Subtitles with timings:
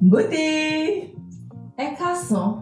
[0.00, 1.14] Beauté
[1.78, 2.56] Et Casson.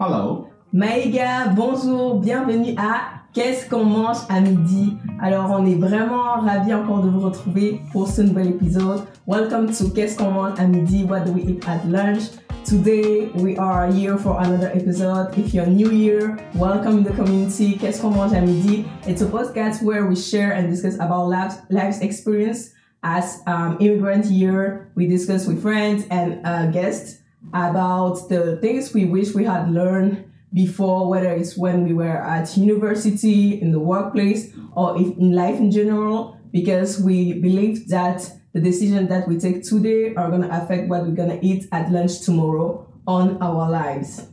[0.00, 0.46] Hello.
[0.72, 4.96] Maïga, bonjour, bienvenue à Qu'est-ce qu'on mange à midi?
[5.20, 9.02] Alors, on est vraiment ravis encore de vous retrouver pour ce nouvel épisode.
[9.26, 11.04] Welcome to Qu'est-ce qu'on mange à midi?
[11.04, 12.30] What do we eat at lunch?
[12.64, 15.36] Today, we are here for another episode.
[15.36, 17.76] If you're new here, welcome in the community.
[17.76, 18.86] Qu'est-ce qu'on mange à midi?
[19.06, 22.70] It's a podcast where we share and discuss about life, life's experience
[23.02, 24.90] as um, immigrant here.
[24.94, 27.20] We discuss with friends and uh, guests
[27.52, 32.56] about the things we wish we had learned before, whether it's when we were at
[32.56, 39.08] university, in the workplace, or in life in general, because we believe that the decisions
[39.08, 42.20] that we take today are going to affect what we're going to eat at lunch
[42.20, 44.26] tomorrow on our lives.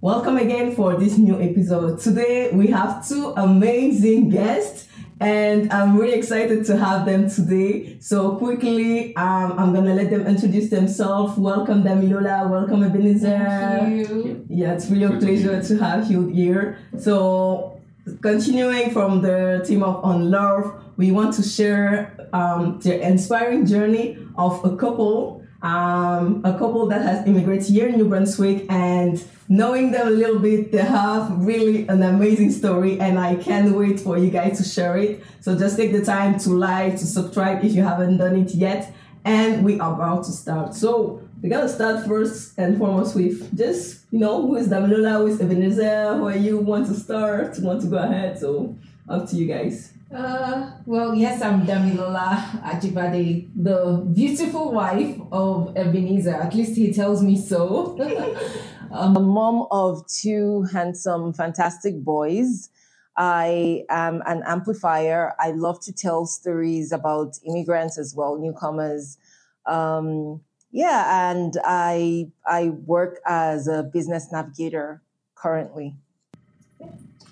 [0.00, 1.98] Welcome again for this new episode.
[1.98, 4.83] Today we have two amazing guests
[5.20, 7.98] and I'm really excited to have them today.
[8.00, 11.38] So quickly, um, I'm gonna let them introduce themselves.
[11.38, 13.28] Welcome Damilola, welcome Ebenezer.
[13.28, 14.46] Thank you.
[14.48, 16.78] Yeah, it's really a Good pleasure to have you here.
[16.98, 17.80] So,
[18.22, 24.18] continuing from the team of On Love, we want to share um, the inspiring journey
[24.36, 29.90] of a couple, um, a couple that has immigrated here in New Brunswick, and knowing
[29.90, 34.18] them a little bit, they have really an amazing story, and I can't wait for
[34.18, 35.24] you guys to share it.
[35.40, 38.92] So, just take the time to like, to subscribe if you haven't done it yet,
[39.24, 40.74] and we are about to start.
[40.74, 45.26] So, we're gonna start first and foremost with just you know who is Damilola, who
[45.26, 48.38] is Ebenezer, where you want to start, want to go ahead.
[48.38, 48.74] So
[49.08, 49.92] up to you guys.
[50.14, 56.34] Uh, well, yes, I'm Damilola Ajibade, the beautiful wife of Ebenezer.
[56.36, 57.96] At least he tells me so.
[58.92, 62.70] a mom of two handsome, fantastic boys.
[63.16, 65.34] I am an amplifier.
[65.40, 69.18] I love to tell stories about immigrants as well, newcomers.
[69.66, 75.02] Um, yeah, and I I work as a business navigator
[75.34, 75.96] currently.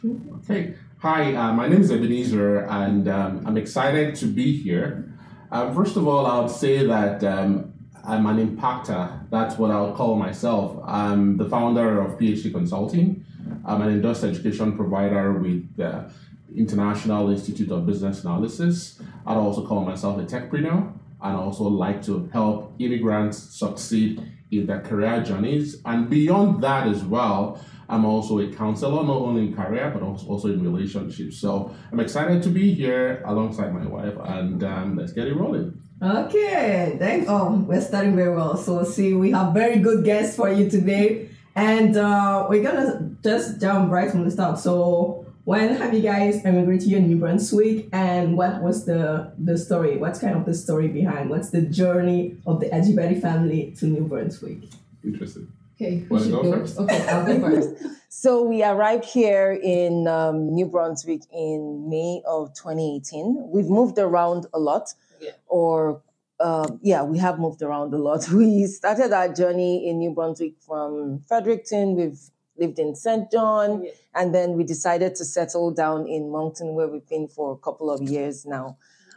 [0.04, 0.74] Okay.
[1.02, 5.12] Hi, uh, my name is Ebenezer, and um, I'm excited to be here.
[5.50, 7.72] Uh, first of all, I would say that um,
[8.04, 9.28] I'm an impactor.
[9.28, 10.80] That's what I would call myself.
[10.86, 13.24] I'm the founder of PhD Consulting.
[13.64, 16.08] I'm an endorsed education provider with the
[16.54, 19.02] International Institute of Business Analysis.
[19.26, 24.22] I'd also call myself a techpreneur, and I also like to help immigrants succeed
[24.52, 25.82] in their career journeys.
[25.84, 27.58] And beyond that as well,
[27.92, 31.36] I'm also a counselor, not only in career, but also in relationships.
[31.36, 35.78] So I'm excited to be here alongside my wife, and um, let's get it rolling.
[36.00, 37.28] Okay, thank.
[37.28, 38.56] Oh, we're starting very well.
[38.56, 43.60] So see, we have very good guests for you today, and uh, we're gonna just
[43.60, 44.58] jump right from the start.
[44.58, 45.26] So.
[45.44, 49.96] When have you guys immigrated to in New Brunswick, and what was the the story?
[49.96, 51.30] What's kind of the story behind?
[51.30, 54.58] What's the journey of the Ajibade family to New Brunswick?
[55.02, 55.48] Interesting.
[55.74, 56.52] Okay, who should go go?
[56.52, 56.78] first?
[56.78, 57.86] Okay, I'll go first.
[58.14, 63.48] So we arrived here in um, New Brunswick in May of 2018.
[63.50, 65.30] We've moved around a lot, Yeah.
[65.46, 66.02] or
[66.38, 68.28] um, yeah, we have moved around a lot.
[68.32, 71.96] We started our journey in New Brunswick from Fredericton.
[71.96, 72.20] We've
[72.58, 73.90] lived in Saint John, Yeah.
[74.14, 77.90] and then we decided to settle down in Moncton, where we've been for a couple
[77.90, 78.76] of years now.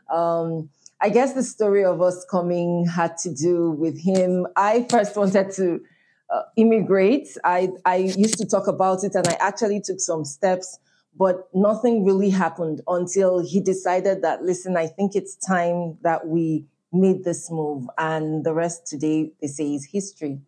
[0.10, 0.70] Um,
[1.02, 4.48] I guess the story of us coming had to do with him.
[4.56, 5.82] I first wanted to
[6.30, 7.38] uh, immigrate.
[7.44, 10.80] I, I used to talk about it and I actually took some steps,
[11.18, 16.66] but nothing really happened until he decided that, listen, I think it's time that we
[16.92, 17.88] made this move.
[17.98, 20.40] And the rest today, they say, is history.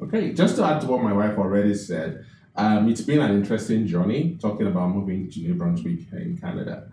[0.00, 2.24] Okay, just to add to what my wife already said,
[2.56, 6.90] um, it's been an interesting journey talking about moving to New Brunswick in Canada.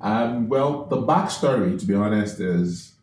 [0.00, 2.94] Um, well, the backstory, to be honest, is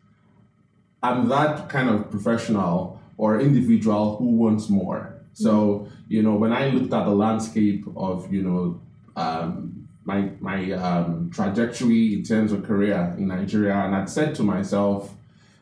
[1.02, 5.14] I'm that kind of professional or individual who wants more.
[5.32, 8.80] So, you know, when I looked at the landscape of, you know,
[9.16, 14.42] um, my my um, trajectory in terms of career in Nigeria, and I'd said to
[14.42, 15.12] myself,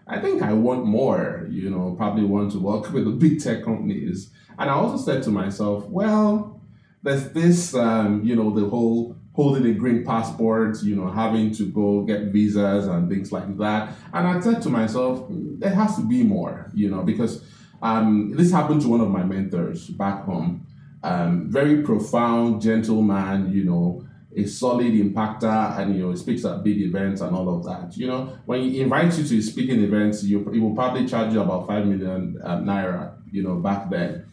[0.06, 3.64] I think I want more, you know, probably want to work with the big tech
[3.64, 4.30] companies.
[4.58, 6.60] And I also said to myself, well,
[7.02, 11.66] there's this, um, you know, the whole holding a green passport, you know, having to
[11.66, 13.92] go get visas and things like that.
[14.12, 17.44] And I said to myself, "Mm, there has to be more, you know, because
[17.82, 20.66] um, this happened to one of my mentors back home.
[21.02, 26.80] Um, very profound, gentleman, you know, a solid impactor and you know speaks at big
[26.80, 27.96] events and all of that.
[27.96, 31.32] You know, when he invites you to his speaking events, you he will probably charge
[31.32, 33.16] you about five million um, naira.
[33.30, 34.26] You know, back then,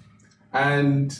[0.53, 1.17] and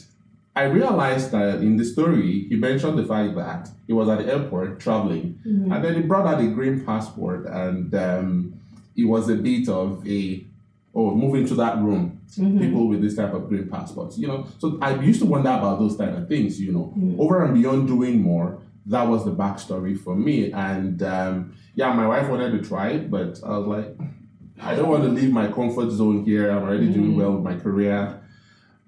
[0.55, 4.31] I realized that in the story he mentioned the fact that he was at the
[4.33, 8.53] airport traveling, and then he brought out a green passport, and um,
[8.97, 10.45] it was a bit of a
[10.93, 12.19] oh, move into that room.
[12.37, 12.59] Mm-hmm.
[12.59, 14.45] People with this type of green passports, you know.
[14.59, 16.93] So I used to wonder about those type of things, you know.
[16.97, 17.19] Mm-hmm.
[17.21, 20.51] Over and beyond doing more, that was the backstory for me.
[20.51, 23.95] And um, yeah, my wife wanted to try it, but I was like,
[24.61, 26.51] I don't want to leave my comfort zone here.
[26.51, 26.93] I'm already Mm-hmm.
[27.01, 28.17] doing well with my career.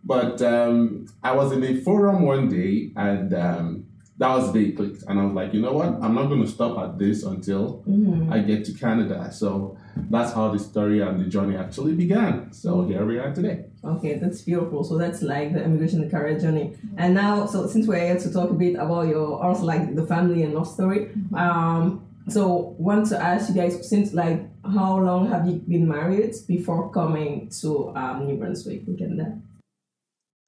[0.05, 3.85] But um, I was in a forum one day, and um,
[4.17, 5.03] that was the day it clicked.
[5.07, 5.88] And I was like, you know what?
[6.01, 7.83] I'm not going to stop at this until
[8.31, 9.31] I get to Canada.
[9.31, 9.77] So
[10.09, 12.51] that's how the story and the journey actually began.
[12.53, 13.65] So here we are today.
[13.83, 14.83] Okay, that's beautiful.
[14.83, 16.75] So that's like the immigration career journey.
[16.97, 20.05] And now, so since we're here to talk a bit about your also like the
[20.05, 25.29] family and love story, um, so want to ask you guys since like how long
[25.29, 29.38] have you been married before coming to um, New Brunswick in Canada?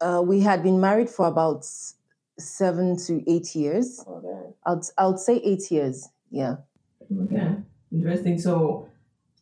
[0.01, 1.65] Uh, we had been married for about
[2.37, 4.03] seven to eight years.
[4.07, 4.49] Okay.
[4.65, 6.09] I'd, I would say eight years.
[6.29, 6.57] Yeah.
[7.23, 7.55] Okay.
[7.91, 8.39] Interesting.
[8.39, 8.89] So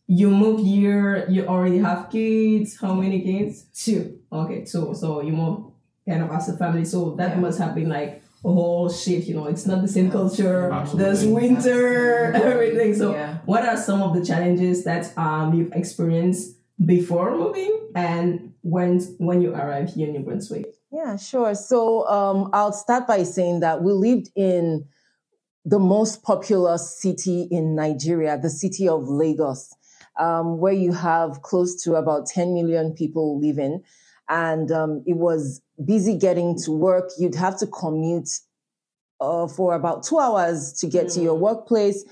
[0.07, 1.25] you moved here.
[1.29, 2.77] You already have kids.
[2.79, 3.63] How many kids?
[3.73, 4.19] Two.
[4.31, 4.93] Okay, two.
[4.93, 5.71] So you moved
[6.07, 6.85] kind of as a family.
[6.85, 7.39] So that Yeah.
[7.39, 9.27] must have been like a whole shift.
[9.27, 10.69] You know, it's not the same culture.
[10.71, 11.03] Absolutely.
[11.03, 12.51] There's winter, Absolutely.
[12.51, 12.95] everything.
[12.95, 13.37] So Yeah.
[13.45, 19.41] what are some of the challenges that um you've experienced before moving and when when
[19.41, 20.73] you arrived here in New Brunswick?
[20.91, 21.53] Yeah, sure.
[21.53, 24.85] So um, I'll start by saying that we lived in
[25.65, 29.73] the most populous city in Nigeria, the city of Lagos,
[30.19, 33.83] um, where you have close to about 10 million people living.
[34.29, 37.09] And um, it was busy getting to work.
[37.17, 38.29] You'd have to commute
[39.19, 42.03] uh, for about two hours to get to your workplace,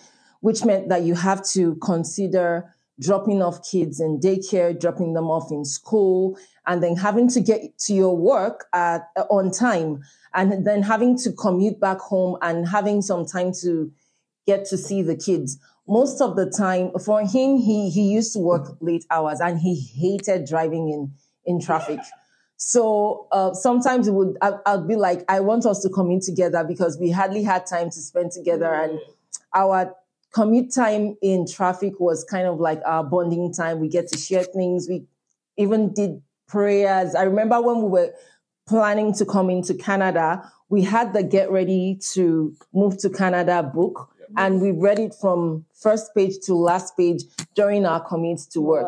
[0.42, 5.52] which meant that you have to consider dropping off kids in daycare, dropping them off
[5.52, 6.38] in school,
[6.68, 10.04] and then having to get to your work at, on time,
[10.34, 13.92] and then having to commute back home and having some time to
[14.46, 15.58] get to see the kids.
[15.88, 19.76] Most of the time, for him, he he used to work late hours and he
[19.76, 21.12] hated driving in
[21.44, 22.00] in traffic.
[22.58, 26.22] So uh, sometimes it would I, I'd be like, I want us to come in
[26.22, 29.00] together because we hardly had time to spend together, and
[29.56, 29.96] our
[30.34, 33.80] commute time in traffic was kind of like our bonding time.
[33.80, 34.88] We get to share things.
[34.90, 35.06] We
[35.58, 37.16] even did prayers.
[37.16, 38.14] I remember when we were
[38.68, 44.10] planning to come into Canada, we had the get ready to move to Canada book.
[44.38, 47.24] And we read it from first page to last page
[47.54, 48.88] during our commutes to work.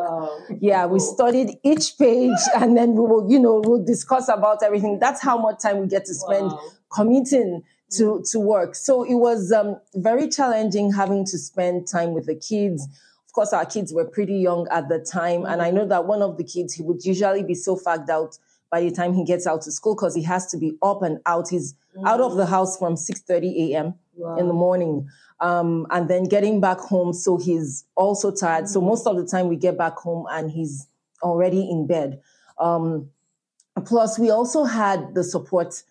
[0.58, 4.98] Yeah, we studied each page and then we will, you know, we'll discuss about everything.
[4.98, 6.60] That's how much time we get to spend Wow.
[6.90, 7.62] commuting
[7.92, 8.74] to, to work.
[8.74, 12.86] So it was um, very challenging having to spend time with the kids.
[13.26, 15.44] Of course, our kids were pretty young at the time.
[15.44, 18.38] And I know that one of the kids, he would usually be so fagged out
[18.70, 21.20] by the time he gets out to school because he has to be up and
[21.26, 21.48] out.
[21.48, 23.94] He's out of the house from 6.30 a.m.
[24.38, 25.08] in the morning.
[25.40, 27.12] Um, and then getting back home.
[27.12, 28.68] So he's also tired.
[28.68, 30.88] So most of the time we get back home and he's
[31.22, 32.20] already in bed.
[32.58, 33.10] Um,
[33.84, 35.82] plus we also had the support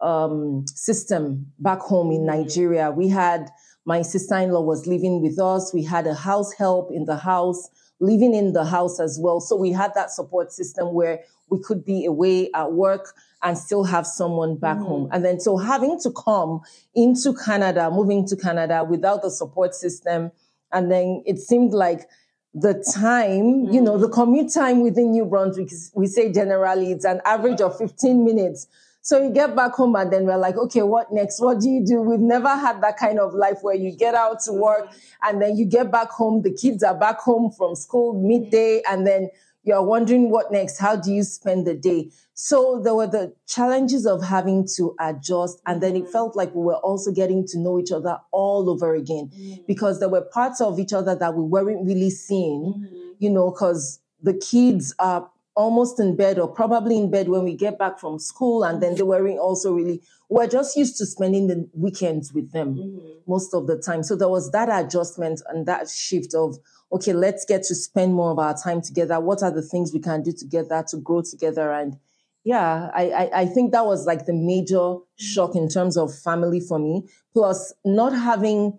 [0.00, 2.90] um, system back home in Nigeria.
[2.90, 3.50] We had
[3.84, 5.72] my sister-in-law was living with us.
[5.72, 7.68] We had a house help in the house,
[8.00, 9.40] living in the house as well.
[9.40, 13.84] So we had that support system where we could be away at work and still
[13.84, 15.08] have someone back home.
[15.12, 16.60] And then so having to come
[16.94, 20.32] into Canada, moving to Canada without the support system,
[20.72, 22.08] and then it seemed like
[22.54, 27.20] the time, you know, the commute time within New Brunswick, we say generally it's an
[27.24, 28.66] average of 15 minutes.
[29.08, 31.40] So you get back home and then we're like, okay, what next?
[31.40, 32.02] What do you do?
[32.02, 35.26] We've never had that kind of life where you get out to work mm-hmm.
[35.26, 36.42] and then you get back home.
[36.42, 38.28] The kids are back home from school mm-hmm.
[38.28, 39.30] midday and then
[39.62, 40.76] you're wondering what next?
[40.76, 42.10] How do you spend the day?
[42.34, 45.62] So there were the challenges of having to adjust.
[45.64, 46.12] And then it mm-hmm.
[46.12, 49.30] felt like we were also getting to know each other all over again
[49.66, 52.86] because there were parts of each other that we weren't really seeing,
[53.20, 57.52] you know, because the kids are almost in bed or probably in bed when we
[57.52, 58.62] get back from school.
[58.62, 62.76] And then they weren't also really, we're just used to spending the weekends with them
[62.76, 63.08] mm-hmm.
[63.26, 64.04] most of the time.
[64.04, 66.58] So there was that adjustment and that shift of,
[66.92, 69.18] okay, let's get to spend more of our time together.
[69.18, 71.72] What are the things we can do together to grow together?
[71.72, 71.96] And
[72.44, 76.60] yeah, I, I, I think that was like the major shock in terms of family
[76.60, 77.02] for me.
[77.34, 78.78] Plus, not having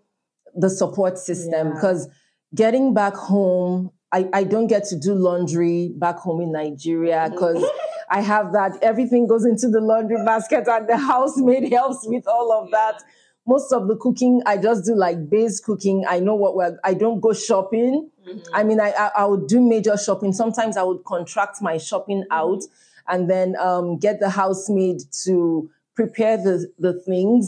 [0.56, 1.74] the support system Yeah.
[1.74, 2.08] because
[2.56, 7.32] getting back home, I, I don't get to do laundry back home in Nigeria mm.
[7.32, 7.64] because
[8.10, 12.52] I have that everything goes into the laundry basket and the housemaid helps with all
[12.52, 13.04] of that.
[13.48, 16.06] Most of the cooking, I just do like base cooking.
[16.08, 18.10] I know what we're, I don't go shopping.
[18.28, 18.40] Mm-hmm.
[18.54, 20.34] I mean, I, I, I would do major shopping.
[20.34, 22.32] Sometimes I would contract my shopping mm-hmm.
[22.32, 22.64] out
[23.08, 27.44] and then um, get the housemaid to prepare the, the things.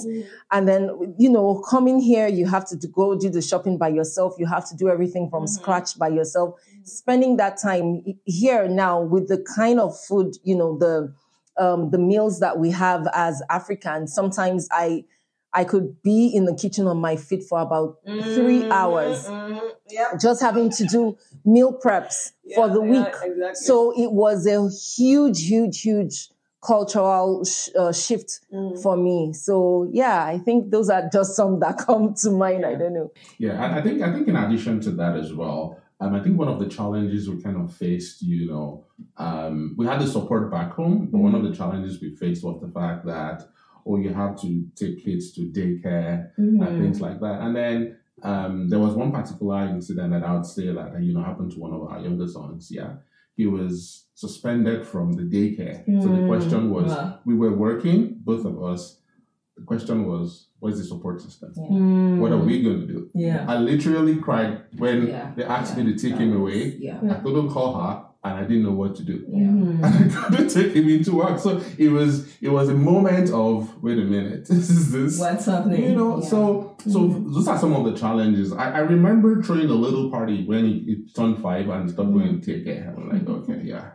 [0.55, 0.81] And then,
[1.17, 4.35] you know, coming here, you have to go do the shopping by yourself.
[4.41, 6.49] You have to do everything from scratch by yourself.
[6.83, 7.87] spending that time
[8.25, 10.93] here now with the kind of food, you know, the
[11.57, 15.05] um, the meals that we have as Africans, sometimes I
[15.53, 17.89] I could be in the kitchen on my feet for about
[18.33, 19.17] three Mm-hmm, hours,
[19.89, 20.19] Yep.
[20.25, 23.13] just having to do meal preps for the Yeah, week.
[23.29, 23.65] exactly.
[23.67, 26.30] So it was a huge, huge, huge
[26.61, 28.81] cultural sh- uh, shift Mm.
[28.81, 29.33] for me.
[29.33, 32.65] So yeah, I think those are just some that come to mind.
[32.65, 33.11] I don't know.
[33.37, 36.37] Yeah, I, I think I think in addition to that as well, um, I think
[36.37, 38.85] one of the challenges we kind of faced, you know,
[39.17, 42.59] um, we had the support back home, but one of the challenges we faced was
[42.61, 43.43] the fact that
[43.85, 46.61] oh, you have to take kids to daycare Mm-hmm.
[46.61, 47.97] and things like that, and then.
[48.23, 51.59] Um, there was one particular incident that I would say that you know happened to
[51.59, 52.69] one of our younger sons.
[52.69, 52.97] Yeah,
[53.35, 55.83] he was suspended from the daycare.
[56.03, 57.19] So the Mm, question was, wow.
[57.25, 58.99] we were working, both of us.
[59.57, 61.53] The question was, where's the support system?
[61.57, 62.19] Mm.
[62.19, 63.09] What are we going to do?
[63.13, 63.45] Yeah.
[63.47, 65.31] I literally cried when Yeah.
[65.35, 65.83] they asked Yeah.
[65.83, 66.75] me to take him away.
[66.77, 66.99] Yeah.
[67.09, 69.25] I couldn't call her, and I didn't know what to do.
[69.27, 69.47] Yeah.
[69.47, 71.39] And I couldn't take him into work.
[71.39, 75.19] So it was it was a moment of wait a minute, this is this.
[75.19, 75.83] What's happening?
[75.83, 76.29] You know, Yeah.
[76.29, 78.53] so so those are some of the challenges.
[78.53, 82.39] I, I remember throwing a little party when he, he turned five and stopped going
[82.41, 82.93] to take care.
[82.95, 83.51] I'm like, mm-hmm.
[83.51, 83.91] okay, yeah,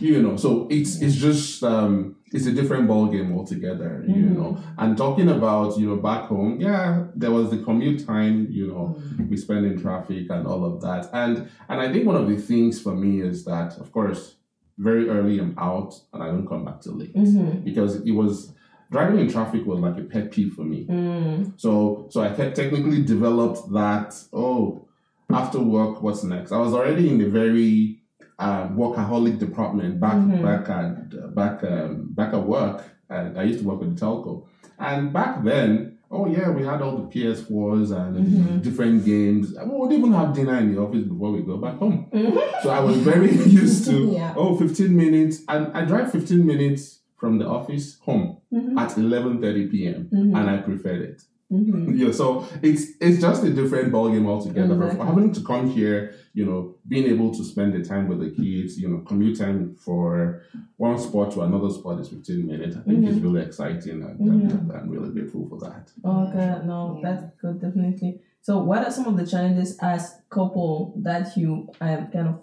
[0.00, 0.36] you know.
[0.36, 4.36] So it's it's just um it's a different ball game altogether, you Mhm.
[4.36, 4.56] know.
[4.78, 8.96] And talking about you know back home, yeah, there was the commute time, you know,
[9.28, 11.08] we spend in traffic and all of that.
[11.12, 14.36] And and I think one of the things for me is that, of course,
[14.78, 17.64] very early I'm out and I don't come back till late Mhm.
[17.64, 18.52] because it was
[18.90, 20.86] driving in traffic was like a pet peeve for me.
[20.86, 21.52] Mm.
[21.56, 24.08] So so I te- technically developed that.
[24.32, 24.82] Oh,
[25.30, 26.52] after work, what's next?
[26.52, 28.01] I was already in the very
[28.44, 30.42] um, workaholic department back Mhm.
[30.46, 32.78] back at back um, back at work.
[33.14, 34.32] And I used to work with the telco,
[34.78, 35.70] and back then.
[36.14, 38.62] Oh yeah, we had all the PS4s and Mhm.
[38.62, 39.44] different games.
[39.68, 41.98] We would even have dinner in the office before we go back home.
[42.12, 42.36] Mhm.
[42.62, 43.30] So I was very
[43.62, 44.34] used to Yeah.
[44.36, 48.78] oh 15 minutes and I drive 15 minutes from the office home Mhm.
[48.82, 50.08] at 11:30 p.m.
[50.12, 50.36] Mhm.
[50.38, 51.18] and I preferred it.
[51.52, 51.98] Mhm.
[51.98, 54.74] Yeah, so it's it's just a different ballgame altogether.
[54.74, 55.06] But Exactly.
[55.06, 58.78] having to come here, you know, being able to spend the time with the kids,
[58.80, 60.42] you know, commute time for
[60.78, 62.76] one spot to another spot is 15 minutes.
[62.76, 64.60] I think it's really exciting and, and- Mhm.
[64.60, 65.92] and I'm really grateful for that.
[66.04, 68.20] Okay, no, that's good, definitely.
[68.40, 72.36] So, what are some of the challenges as couple that you um, kind of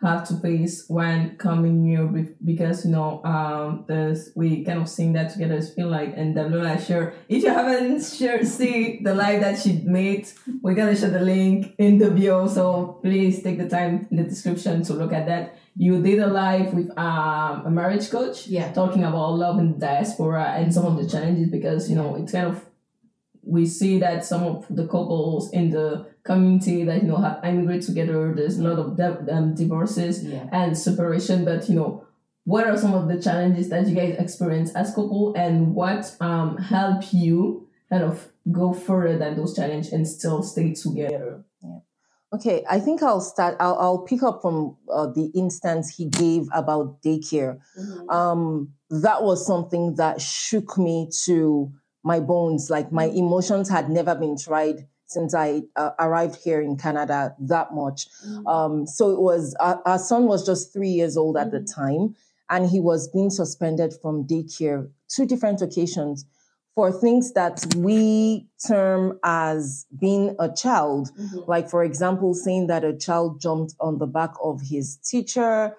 [0.00, 2.06] have to face when coming here?
[2.44, 5.54] Because you know, um, this we kind of sing that together.
[5.56, 7.14] It's feel like and Lola share.
[7.28, 10.28] If you haven't shared, see the live that she made,
[10.62, 12.46] we're gonna share the link in the bio.
[12.46, 15.56] So please take the time in the description to look at that.
[15.76, 18.72] You did a live with um, a marriage coach Yeah.
[18.72, 22.32] talking about love in the diaspora and some of the challenges because you know it's
[22.32, 22.64] kind of
[23.48, 27.86] we see that some of the couples in the community that you know have immigrated
[27.86, 30.46] together there's a lot of de- um, divorces Yeah.
[30.52, 32.04] and separation but you know
[32.44, 36.56] what are some of the challenges that you guys experience as couple and what um
[36.58, 41.44] help you kind of go further than those challenges and still stay together
[42.30, 43.56] Okay, I think I'll start.
[43.58, 47.58] I'll, I'll pick up from uh, the instance he gave about daycare.
[48.10, 52.70] Um, that was something that shook me to my bones.
[52.70, 53.16] Like my mm.
[53.16, 58.08] emotions had never been tried since I uh, arrived here in Canada that much.
[58.26, 58.46] Mm.
[58.46, 61.74] Um, so it was, our, our son was just three years old at the mm.
[61.74, 62.16] time,
[62.50, 66.26] and he was being suspended from daycare two different occasions
[66.74, 71.10] for things that we term as being a child.
[71.18, 71.50] Mm-hmm.
[71.50, 75.74] Like, for example, saying that a child jumped on the back of his teacher.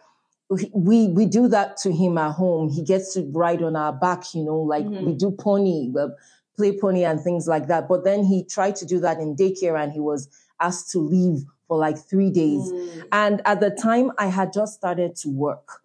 [0.50, 2.70] We- We, do that to him at home.
[2.70, 6.10] He gets to ride on our back, you know, like we do pony, uh,
[6.58, 7.88] play pony and things like that.
[7.88, 10.27] But then he tried to do that in daycare and he was
[10.60, 12.72] asked to leave for like three days.
[13.12, 15.82] And at the time I had just started to work.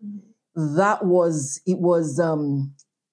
[0.56, 2.72] That was, it was, um,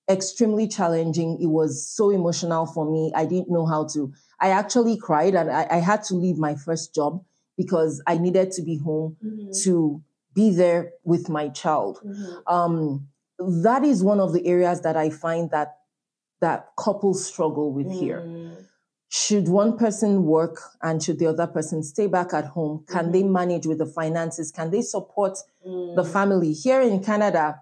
[0.10, 1.38] extremely challenging.
[1.42, 3.12] It was so emotional for me.
[3.16, 4.12] I didn't know how to.
[4.40, 7.24] I actually cried and I, I had to leave my first job
[7.58, 9.18] because I needed to be home
[9.64, 10.02] to
[10.34, 12.00] be there with my child.
[12.06, 12.54] Mm-hmm.
[12.54, 13.08] Um,
[13.40, 15.78] that is one of the areas that I find that
[16.42, 18.22] that couples struggle with here.
[18.26, 18.66] Mm.
[19.10, 22.86] Should one person work and should the other person stay back at home?
[22.88, 23.34] Can they mm-hmm.
[23.34, 24.52] manage with the finances?
[24.52, 26.08] Can they support the mm.
[26.12, 26.54] family?
[26.54, 27.62] Here in Canada,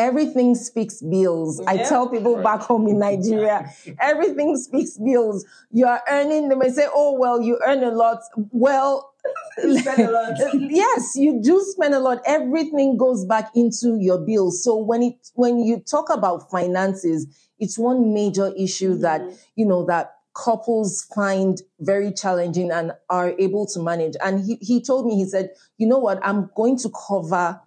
[0.00, 1.60] everything speaks bills.
[1.66, 2.44] I tell people Right.
[2.44, 5.44] back home in Nigeria, everything speaks bills.
[5.70, 8.20] You are earning, they may say, oh, well, you earn a lot.
[8.50, 9.12] Well,
[9.58, 10.32] spend a lot.
[10.54, 12.22] yes, you do spend a lot.
[12.24, 14.64] Everything goes back into your bills.
[14.64, 17.26] So when it when you talk about finances,
[17.58, 19.02] it's one major issue mm-hmm.
[19.02, 19.20] that
[19.56, 24.14] you know that couples find very challenging and are able to manage.
[24.24, 27.60] And he, he told me, he said, you know what, I'm going to cover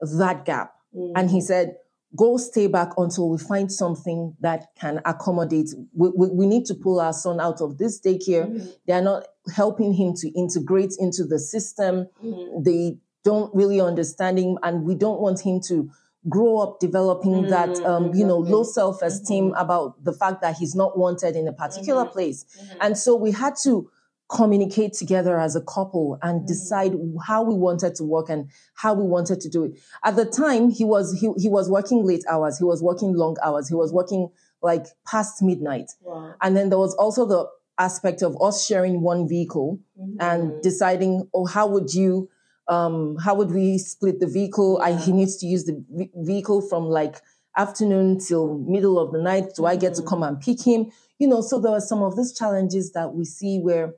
[0.00, 0.77] that gap.
[0.98, 1.12] Mm.
[1.16, 1.76] And he said,
[2.16, 5.70] go stay back until we find something that can accommodate.
[5.94, 8.48] We, we, we need to pull our son out of this daycare.
[8.48, 8.72] Mm.
[8.86, 12.08] They are not helping him to integrate into the system.
[12.24, 12.64] Mm.
[12.64, 15.90] They don't really understand him and we don't want him to
[16.28, 19.54] grow up developing mm, that um, you know low self-esteem mm-hmm.
[19.54, 22.12] about the fact that he's not wanted in a particular mm-hmm.
[22.12, 22.78] place mm-hmm.
[22.80, 23.88] and so we had to
[24.28, 26.46] communicate together as a couple and mm.
[26.46, 26.92] decide
[27.26, 29.72] how we wanted to work and how we wanted to do it
[30.04, 33.36] at the time he was he, he was working late hours he was working long
[33.42, 34.28] hours he was working
[34.60, 36.34] like past midnight wow.
[36.42, 37.46] and then there was also the
[37.78, 40.16] aspect of us sharing one vehicle mm-hmm.
[40.20, 42.28] and deciding oh how would you
[42.68, 44.78] um, how would we split the vehicle?
[44.82, 45.82] I, he needs to use the
[46.14, 47.16] vehicle from like
[47.56, 49.54] afternoon till middle of the night.
[49.56, 50.08] Do I get to mm-hmm.
[50.08, 50.90] come and pick him?
[51.18, 53.94] You know, so there are some of these challenges that we see where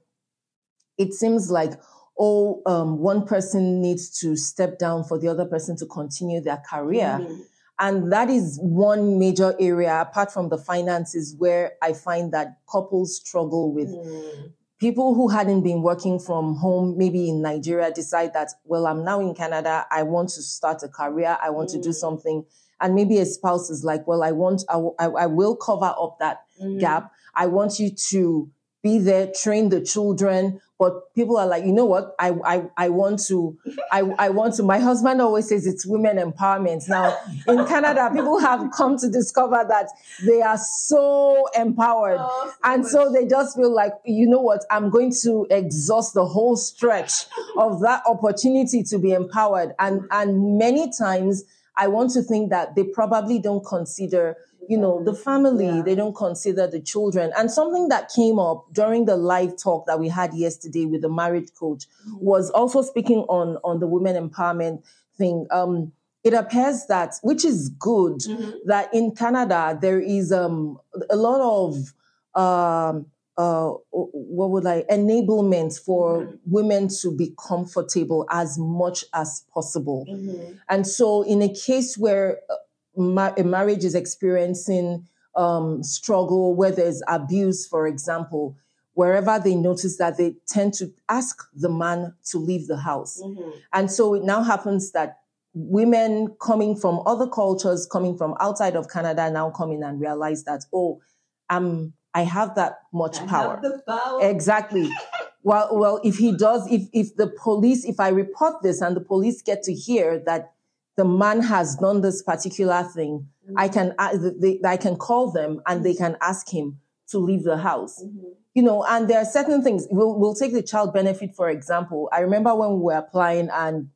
[1.00, 1.72] it seems like,
[2.18, 6.62] oh, um, one person needs to step down for the other person to continue their
[6.70, 7.18] career.
[7.20, 7.40] Mm-hmm.
[7.78, 13.16] And that is one major area, apart from the finances, where I find that couples
[13.16, 18.48] struggle with mm people who hadn't been working from home, maybe in Nigeria, decide that,
[18.64, 19.86] well, I'm now in Canada.
[19.90, 21.36] I want to start a career.
[21.40, 21.74] I want mm.
[21.74, 21.94] to do mm.
[21.94, 22.44] something.
[22.80, 26.80] And maybe a spouse is like, well, I want, I, will cover up that mm.
[26.80, 27.12] gap.
[27.34, 28.50] I want you to
[28.82, 30.60] be there, train the children.
[30.80, 32.14] But people are like, you know what?
[32.18, 33.58] I, I, I want to,
[33.92, 34.62] I, I want to.
[34.62, 36.88] My husband always says it's women empowerment.
[36.88, 39.90] Now in Canada, people have come to discover that
[40.24, 42.16] they are so empowered.
[42.18, 42.92] Oh, so and much.
[42.92, 44.64] so they just feel like, you know what?
[44.70, 47.26] I'm going to exhaust the whole stretch
[47.58, 49.74] of that opportunity to be empowered.
[49.78, 51.44] And, and many times
[51.76, 54.34] I want to think that they probably don't consider
[54.70, 55.82] you know, the family, yeah.
[55.82, 57.32] they don't consider the children.
[57.36, 61.08] And something that came up during the live talk that we had yesterday with the
[61.08, 62.24] marriage coach mm-hmm.
[62.24, 64.84] was also speaking on, on the women empowerment
[65.18, 65.48] thing.
[65.50, 65.90] Um,
[66.22, 68.50] it appears that, which is good, mm-hmm.
[68.66, 70.78] that in Canada there is um,
[71.10, 71.92] a lot of
[72.40, 73.06] um,
[73.36, 76.36] uh, what would I enablement for mm-hmm.
[76.46, 80.06] women to be comfortable as much as possible.
[80.08, 80.58] Mm-hmm.
[80.68, 82.54] And so, in a case where uh,
[83.00, 88.56] ma- a marriage is experiencing um, struggle, where there's abuse, for example,
[88.94, 93.20] wherever they notice that they tend to ask the man to leave the house.
[93.22, 93.50] Mm-hmm.
[93.72, 95.18] And so it now happens that
[95.54, 100.44] women coming from other cultures, coming from outside of Canada, now come in and realize
[100.44, 101.00] that, oh,
[101.48, 103.60] I'm, I have that much power.
[103.86, 104.18] power.
[104.22, 104.90] Exactly.
[105.42, 109.00] well, well, if he does, if, if the police, if I report this and the
[109.00, 110.52] police get to hear that
[111.00, 113.58] the man has done this particular thing, mm-hmm.
[113.58, 113.94] I can
[114.38, 118.02] they, I can call them and they can ask him to leave the house.
[118.04, 118.32] Mm-hmm.
[118.52, 119.86] You know, and there are certain things.
[119.90, 122.10] We'll we'll take the child benefit for example.
[122.12, 123.88] I remember when we were applying and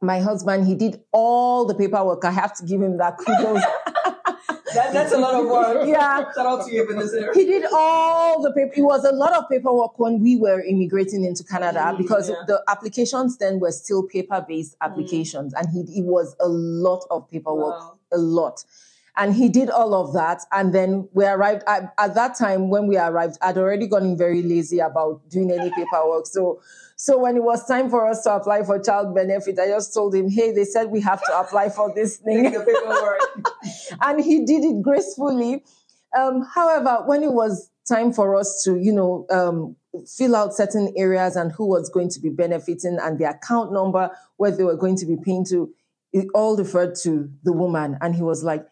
[0.00, 2.24] my husband he did all the paperwork.
[2.24, 3.62] I have to give him that kudos.
[4.74, 5.86] That, that's a lot of work.
[5.92, 6.24] Yeah.
[6.34, 7.30] Shout out to you, Vanessa.
[7.34, 8.72] He did all the paper.
[8.76, 12.36] It was a lot of paperwork when we were immigrating into Canada mm, because yeah.
[12.46, 14.86] the applications then were still paper based mm.
[14.86, 15.54] applications.
[15.54, 15.60] Mm.
[15.60, 17.98] And he, it was a lot of paperwork, wow.
[18.12, 18.64] a lot.
[19.16, 20.40] And he did all of that.
[20.52, 24.42] And then we arrived at, at that time when we arrived, I'd already gotten very
[24.42, 26.26] lazy about doing any paperwork.
[26.26, 26.60] So
[27.02, 30.14] so when it was time for us to apply for child benefit, I just told
[30.14, 32.54] him, hey, they said we have to apply for this thing.
[34.00, 35.64] and he did it gracefully.
[36.16, 39.74] Um, however, when it was time for us to, you know, um,
[40.16, 44.08] fill out certain areas and who was going to be benefiting and the account number
[44.36, 45.74] where they were going to be paying to,
[46.12, 47.98] it all referred to the woman.
[48.00, 48.64] And he was like,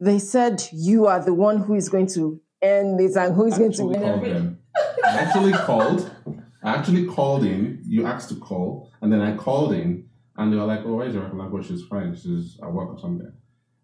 [0.00, 3.58] they said you are the one who is going to earn this and who is
[3.58, 4.54] going to benefit.
[5.04, 6.10] I actually called
[6.62, 7.82] I actually called in.
[7.86, 11.14] You asked to call, and then I called in, and they were like, "Oh, where's
[11.14, 11.68] your language?
[11.68, 12.14] She's fine.
[12.14, 13.32] She's at work or something."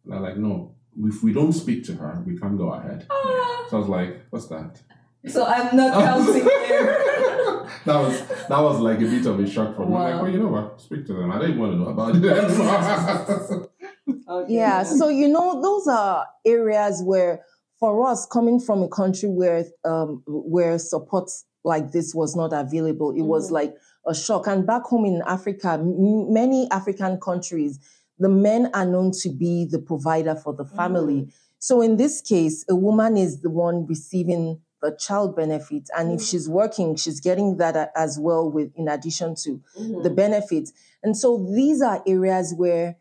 [0.05, 0.75] And I'm like, "No,
[1.05, 3.67] if we don't speak to her, we can't go ahead." Ah.
[3.71, 4.83] So I was like, "What's that?"
[5.27, 6.35] So I'm not counting
[6.69, 7.67] here.
[7.87, 9.93] that was that was like a bit of a shock for me.
[9.93, 10.03] Wow.
[10.13, 10.81] Like, well, you know what?
[10.81, 11.33] Speak to them.
[11.33, 13.71] I don't even want to know about it
[14.09, 14.55] okay.
[14.55, 14.83] Yeah.
[14.83, 17.45] So you know, those are areas where,
[17.79, 21.31] for us, coming from a country where um, where support
[21.67, 23.11] like this was not available.
[23.11, 23.75] It mm was like
[24.07, 24.47] a shock.
[24.47, 27.79] And back home in Africa, m- many African countries,
[28.19, 31.23] the men are known to be the provider for the family.
[31.23, 35.89] mm So in this case, a woman is the one receiving the child benefit.
[35.97, 40.03] And mm if she's working, she's getting that as well with, in addition to mm-hmm.
[40.03, 40.73] the benefits.
[41.03, 42.97] And so these are areas where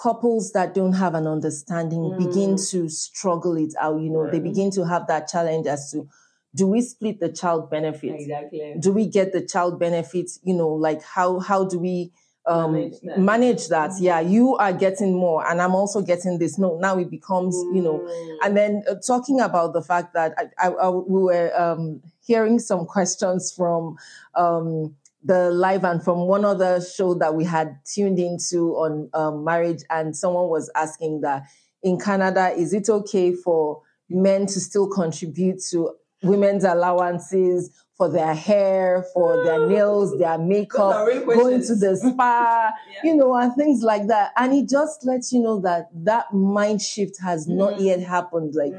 [0.00, 2.70] couples that don't have an understanding begin mm.
[2.70, 4.00] to struggle it out.
[4.00, 4.32] You know, right.
[4.32, 6.08] they begin to have that challenge as to,
[6.54, 8.22] do we split the child benefits?
[8.22, 8.76] Exactly.
[8.80, 10.40] Do we get the child benefits?
[10.44, 12.12] You know, like how how do we
[12.46, 13.18] um, Manage that.
[13.18, 13.90] manage that?
[14.00, 16.58] Yeah, you are getting more, and I'm also getting this.
[16.58, 18.36] No, now it becomes you know, Mm.
[18.44, 22.58] and then uh, talking about the fact that I, I, I we were um, hearing
[22.58, 23.96] some questions from
[24.34, 29.44] um, the live and from one other show that we had tuned into on um,
[29.44, 31.44] marriage, and someone was asking that
[31.82, 35.90] in Canada, is it okay for men to still contribute to
[36.22, 42.70] women's allowances for their hair, for their nails, their makeup, going to the spa,
[43.02, 44.30] you know, and things like that.
[44.36, 48.54] And it just lets you know that that mind shift has not yet happened.
[48.54, 48.72] Like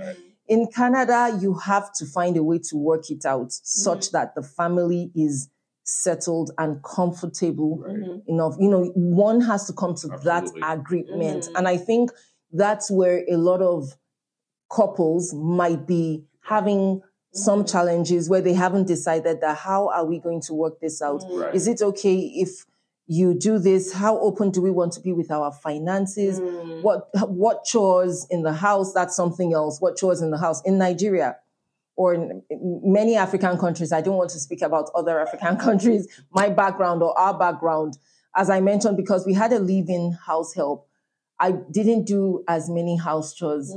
[0.47, 4.41] in Canada, you have to find a way to work it out such that the
[4.41, 5.49] family is
[5.89, 8.19] settled and comfortable mm-hmm.
[8.27, 8.55] enough.
[8.59, 10.61] You know, one has to come to Absolutely.
[10.61, 11.45] that agreement.
[11.45, 11.55] Mm-hmm.
[11.55, 12.11] And I think
[12.51, 13.95] that's where a lot of
[14.71, 17.05] couples might be having mm-hmm.
[17.33, 21.23] some challenges where they haven't decided that how are we going to work this out?
[21.27, 21.55] Right.
[21.55, 22.65] Is it okay if
[23.07, 23.91] you do this?
[23.91, 26.39] How open do we want to be with our finances?
[26.83, 28.93] What what chores in the house?
[28.93, 29.81] That's something else.
[29.81, 31.37] What chores in the house in Nigeria?
[31.99, 37.03] Or many African countries, I don't want to speak about other African countries, my background
[37.03, 37.97] or our background.
[38.33, 40.87] As I mentioned, because we had a live in house help,
[41.41, 43.75] I didn't do as many house chores.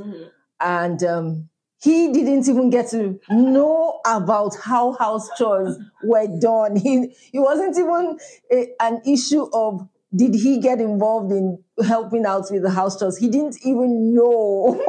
[0.61, 1.49] And um,
[1.83, 6.77] he didn't even get to know about how house chores were done.
[6.77, 8.21] He, it wasn't even
[8.53, 13.19] a, an issue of did he get involved in helping out with the house chores.
[13.19, 14.81] He didn't even know.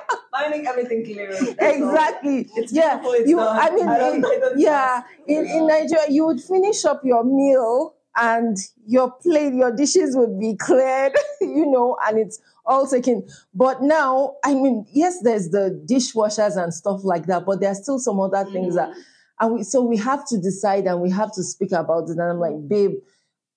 [0.38, 1.30] Finding everything clear.
[1.58, 2.48] exactly.
[2.56, 3.00] It's yeah.
[3.02, 3.58] it's You, done.
[3.58, 5.02] I mean, I in- I yeah.
[5.26, 10.40] In, in Nigeria, you would finish up your meal and your plate, your dishes would
[10.40, 13.26] be cleared, you know, and it's all taken.
[13.54, 17.74] But now, I mean, yes, there's the dishwashers and stuff like that, but there are
[17.74, 18.52] still some other mm-hmm.
[18.52, 18.90] things that,
[19.38, 22.12] and we, so we have to decide and we have to speak about it.
[22.12, 22.68] And I'm like, mm-hmm.
[22.68, 22.92] babe,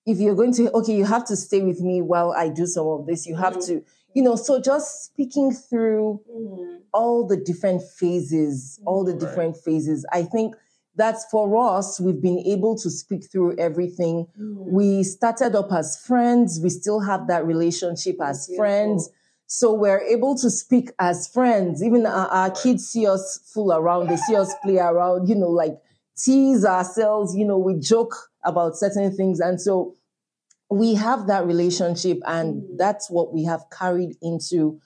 [0.06, 2.86] if you're going to, okay, you have to stay with me while I do some
[2.86, 3.26] of this.
[3.26, 3.78] You have mm-hmm.
[3.78, 6.76] to, you know, so just speaking through mm-hmm.
[6.92, 10.06] all the different phases, all the different phases.
[10.12, 10.54] I think
[10.96, 12.00] that's for us.
[12.00, 14.26] We've been able to speak through everything.
[14.38, 14.74] Mm-hmm.
[14.74, 16.60] We started up as friends.
[16.62, 19.08] We still have that relationship as friends.
[19.46, 21.82] So we're able to speak as friends.
[21.82, 24.08] Even our, our kids see us fool around.
[24.08, 25.80] They see us play around, you know, like
[26.16, 29.40] tease ourselves, you know, we joke about certain things.
[29.40, 29.96] And so
[30.70, 34.80] we have that relationship and that's what we have carried into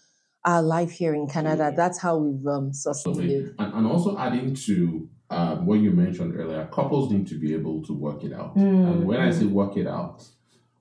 [0.45, 1.73] our life here in Canada.
[1.77, 3.55] That's how we've um, sustained it.
[3.59, 7.83] And, and also adding to um, what you mentioned earlier, couples need to be able
[7.85, 8.57] to work it out.
[8.57, 8.93] Mm.
[8.93, 10.23] And when I say work it out,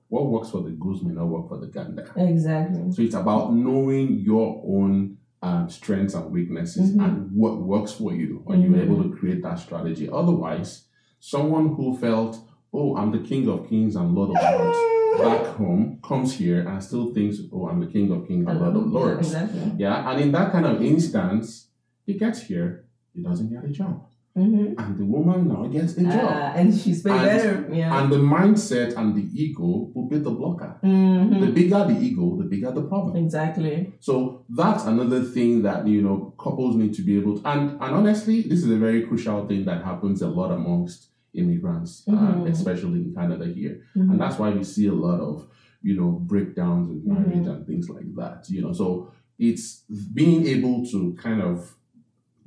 [0.08, 2.10] what works for the goose may not work for the gander.
[2.16, 2.92] Exactly.
[2.92, 7.04] So it's about knowing your own um, strengths and weaknesses Mhm.
[7.04, 8.42] and what works for you.
[8.46, 10.08] Are you able to create that strategy?
[10.10, 10.86] Otherwise,
[11.20, 12.38] someone who felt,
[12.72, 16.82] oh, I'm the king of kings and lord of lords back home comes here and
[16.82, 19.26] still thinks, oh, I'm the king of kings and lord of Yeah, lords.
[19.28, 19.72] exactly.
[19.78, 21.68] Yeah, and in that kind of instance,
[22.06, 24.06] he gets here, he doesn't get a job.
[24.36, 24.74] Mm-hmm.
[24.82, 26.12] And the woman now gets a job.
[26.12, 27.68] Uh, and she's And- better.
[27.72, 27.96] Yeah.
[28.02, 30.76] And the mindset and the ego will be the blocker.
[30.82, 31.38] Mhm.
[31.40, 33.14] The bigger the ego, the bigger the problem.
[33.16, 33.92] Exactly.
[34.00, 37.48] So that's another thing that you know couples need to be able to.
[37.48, 42.04] And and honestly, this is a very crucial thing that happens a lot amongst immigrants,
[42.08, 42.48] um, Mhm.
[42.50, 44.10] especially in Canada here, Mhm.
[44.12, 45.46] and that's why we see a lot of
[45.82, 47.50] you know breakdowns in marriage Mhm.
[47.56, 48.46] and things like that.
[48.48, 51.76] You know, so it's being able to kind of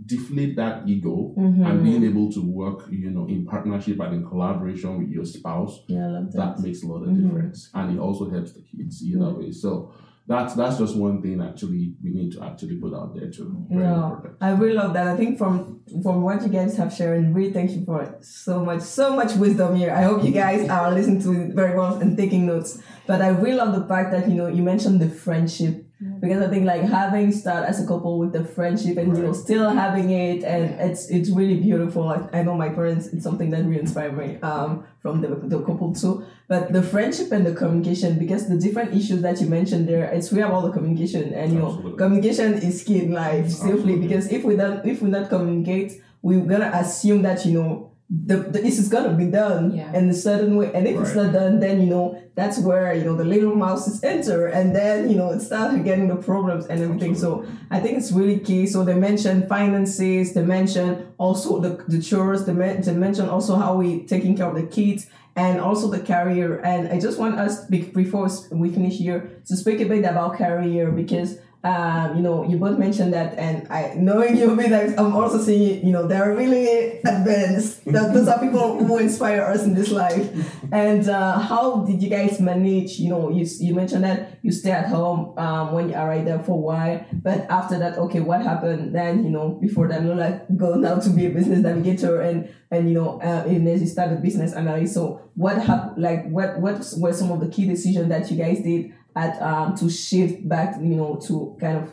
[0.05, 1.65] deflate that ego Mhm.
[1.65, 5.81] and being able to work, you know, in partnership and in collaboration with your spouse
[5.87, 6.37] Yeah, I love that.
[6.57, 7.21] that makes a lot of Mhm.
[7.23, 9.89] difference and it also helps the kids either way so
[10.27, 14.21] that's that's just one thing actually we need to actually put out there too No.
[14.41, 15.07] I really love that.
[15.07, 18.81] I think from from what you guys have shared, really thank you for so much,
[18.81, 19.91] so much wisdom here.
[19.91, 22.81] I hope you guys are listening to it very well and taking notes.
[23.05, 25.86] But I really love the fact that you know you mentioned the friendship
[26.19, 29.33] because I think like having start as a couple with the friendship and you know
[29.33, 32.09] still having it and it's it's really beautiful.
[32.09, 35.61] I, I know my parents it's something that really inspired me um from the the
[35.61, 36.25] couple too.
[36.47, 40.31] But the friendship and the communication because the different issues that you mentioned there, it's
[40.31, 44.07] really about the communication and you know communication is key in life simply Absolutely.
[44.07, 48.37] because if we don't if we not communicate we're gonna assume that you know the,
[48.37, 49.91] the this is gonna be done Yeah.
[49.93, 50.71] in a certain way.
[50.73, 54.01] And if it's not done then you know that's where you know the little mouses
[54.03, 54.47] enter.
[54.47, 57.15] And then you know it starts getting the problems and everything.
[57.15, 58.65] So i think it's really key.
[58.67, 63.55] So they mentioned finances they mentioned also the, the chores they, men- they mentioned also
[63.55, 66.61] how we taking care of the kids and also the career.
[66.63, 70.37] And i just want us be- before we finish here to speak a bit about
[70.37, 75.15] career because um, you know, you both mentioned that, and I knowing you, like I'm
[75.15, 77.81] also seeing, you know, they're really advanced.
[77.87, 80.29] That those are people who inspire us in this life.
[80.71, 82.99] And uh, how did you guys manage?
[82.99, 86.23] You know, you you mentioned that you stay at home um, when you are right
[86.23, 89.23] there for a while, but after that, okay, what happened then?
[89.23, 92.53] You know, before that, you know, like go now to be a business navigator and
[92.69, 94.93] and you know, uh, and as you start a business analyst.
[94.93, 96.01] So what happened?
[96.01, 98.93] Like, what what were some of the key decisions that you guys did?
[99.23, 101.85] At um, to shift back, you know, to kind of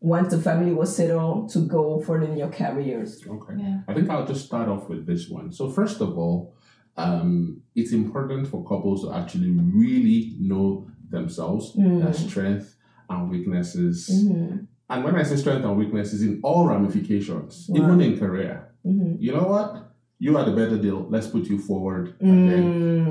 [0.00, 3.10] once the family was settled to go for the new careers.
[3.26, 3.54] Okay.
[3.58, 3.78] Yeah.
[3.88, 5.50] I think I'll just start off with this one.
[5.50, 6.54] So first of all,
[6.96, 12.02] um, it's important for couples to actually really know themselves, Mm.
[12.04, 12.76] their strength
[13.08, 14.08] and weaknesses.
[14.12, 14.64] Mm-hmm.
[14.90, 17.76] And when I say strength and weaknesses, in all ramifications, Wow.
[17.84, 18.54] even in career,
[18.86, 19.16] Mm-hmm.
[19.20, 19.87] you know what?
[20.20, 21.06] You are the better deal.
[21.08, 22.62] Let's put you forward, and then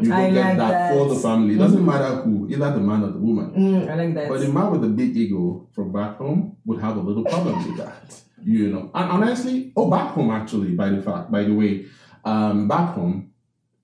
[0.01, 0.93] Mm, you I get like that, that.
[0.93, 1.55] for the family.
[1.55, 1.85] It doesn't Mhm.
[1.85, 3.51] matter who, either the man or the woman.
[3.55, 4.27] Mm, I like that.
[4.29, 7.55] But the man with the big ego from back home would have a little problem
[7.65, 8.21] with that.
[8.43, 8.91] You know.
[8.93, 11.85] And honestly, oh back home actually, by the fact, by the way,
[12.25, 13.29] um, back home,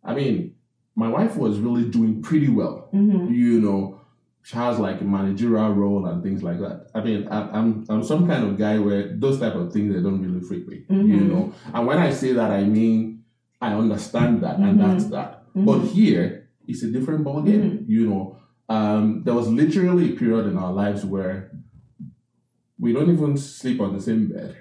[0.03, 0.55] I mean,
[0.95, 2.89] my wife was really doing pretty well.
[2.93, 3.33] mm-hmm.
[3.33, 3.99] You know,
[4.51, 6.87] has like a managerial role and things like that.
[6.93, 10.01] I mean, I, I'm I'm some kind of guy where those type of things they
[10.01, 10.85] don't really freak me.
[10.89, 11.53] You know.
[11.73, 13.23] And when I say that I mean
[13.61, 14.81] I understand that and Mhm.
[14.85, 15.45] that's that.
[15.55, 15.65] Mhm.
[15.65, 17.85] But here, it's a different ballgame.
[17.87, 21.51] You know, um, there was literally a period in our lives where
[22.79, 24.57] we don't even sleep on the same bed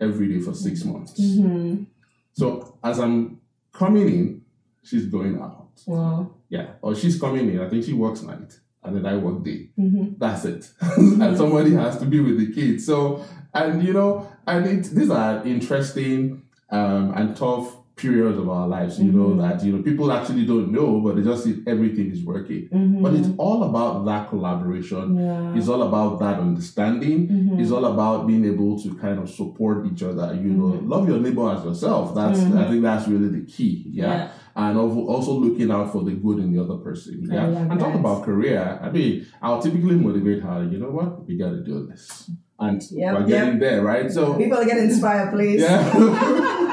[0.00, 1.20] every day for six months.
[1.20, 1.84] Mm-hmm.
[2.32, 3.40] So as I'm
[3.72, 4.42] coming in,
[4.82, 5.70] she's going out.
[5.86, 6.34] Wow.
[6.48, 7.60] Yeah, or she's coming in.
[7.60, 9.70] I think she works night, and then I work day.
[9.78, 10.14] Mm-hmm.
[10.18, 10.70] That's it.
[10.80, 12.86] and somebody has to be with the kids.
[12.86, 18.66] So, and you know, and it, these are interesting um, and tough periods of our
[18.66, 18.98] lives.
[19.00, 19.38] You know Mhm.
[19.42, 22.68] that you know people actually don't know, but they just see everything is working.
[22.72, 23.02] Mm-hmm.
[23.02, 25.16] But it's all about that collaboration.
[25.16, 25.54] yeah.
[25.56, 27.28] It's all about that understanding.
[27.28, 27.60] Mhm.
[27.60, 30.34] It's all about being able to kind of support each other.
[30.42, 32.14] You know, love your neighbor as yourself.
[32.14, 33.86] That's I think that's really the key.
[33.90, 34.06] Yeah.
[34.06, 34.28] Yeah.
[34.56, 37.20] And also also looking out for the good in the other person.
[37.30, 37.46] Yeah.
[37.70, 38.78] and talk about career.
[38.82, 40.68] I mean, I'll typically motivate her.
[40.70, 41.26] You know what?
[41.26, 44.10] We gotta do this, and Yep, we're getting there, right?
[44.12, 45.60] So People get inspired, please.
[45.62, 46.60] yeah.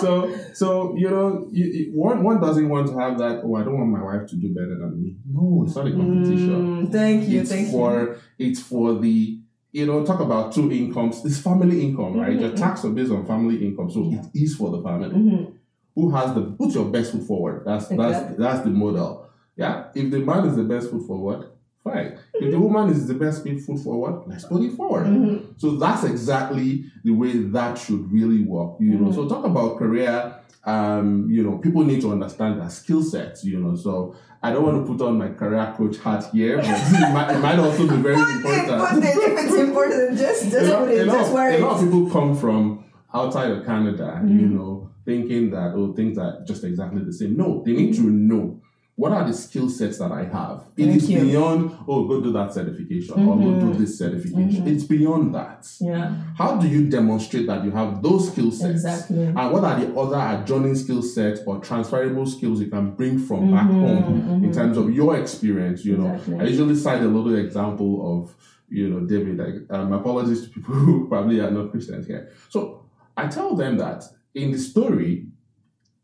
[0.00, 3.42] so so you know, you, you- one one doesn't want to have that.
[3.44, 5.16] Oh, I don't want my wife to do better than me.
[5.30, 6.86] No, it's not a competition.
[6.86, 7.40] Mm, thank you.
[7.40, 7.72] it's thank you.
[7.72, 9.38] for it's for the
[9.72, 11.24] you know talk about two incomes.
[11.24, 12.38] It's family income, right?
[12.38, 14.20] Your tax are based on family income, so Yeah.
[14.34, 15.10] it is for the family.
[15.10, 15.52] Mhm.
[15.94, 17.62] Who has the put your best foot forward?
[17.64, 19.26] That's that's that's the model.
[19.56, 19.86] Yeah.
[19.94, 21.46] If the man is the best foot forward,
[21.86, 22.18] fine.
[22.34, 25.06] If the woman is the best foot forward, let's put it forward.
[25.06, 25.44] Mhm.
[25.56, 26.68] So that's exactly
[27.04, 28.72] the way that should really work.
[28.80, 29.14] You know, Mhm.
[29.14, 30.16] so talk about career.
[30.64, 33.44] Um, you know, people need to understand their skill sets.
[33.44, 36.66] You know, so I don't want to put on my career coach hat here, but
[37.04, 39.04] it might, it might also be very it, important.
[39.04, 39.16] it.
[39.16, 41.06] If it's important, just just lot, put it.
[41.06, 44.52] lot Just wear a lot of people come from outside of Canada, you Mhm.
[44.56, 47.36] know, thinking that oh things are just exactly the same.
[47.36, 48.44] No, they need to know
[48.96, 50.64] what are the skill sets that I have.
[50.76, 51.20] It Thank is you.
[51.20, 53.78] beyond oh go do that certification or go do Mhm.
[53.78, 54.64] this certification.
[54.64, 54.68] Mhm.
[54.72, 55.68] It's beyond that.
[55.80, 56.14] Yeah.
[56.34, 58.70] How do you demonstrate that you have those skill sets?
[58.84, 59.24] Exactly.
[59.26, 63.50] And what are the other adjoining skill sets or transferable skills you can bring from
[63.50, 64.54] back Mhm, home in mhm.
[64.54, 65.84] terms of your experience?
[65.84, 66.40] You know, Exactly.
[66.40, 68.34] I usually cite a little example of,
[68.70, 69.36] you know, David.
[69.36, 72.28] Like, um, apologies to people who probably are not Christians here.
[72.48, 72.80] So
[73.14, 74.04] I tell them that
[74.34, 75.26] in the story,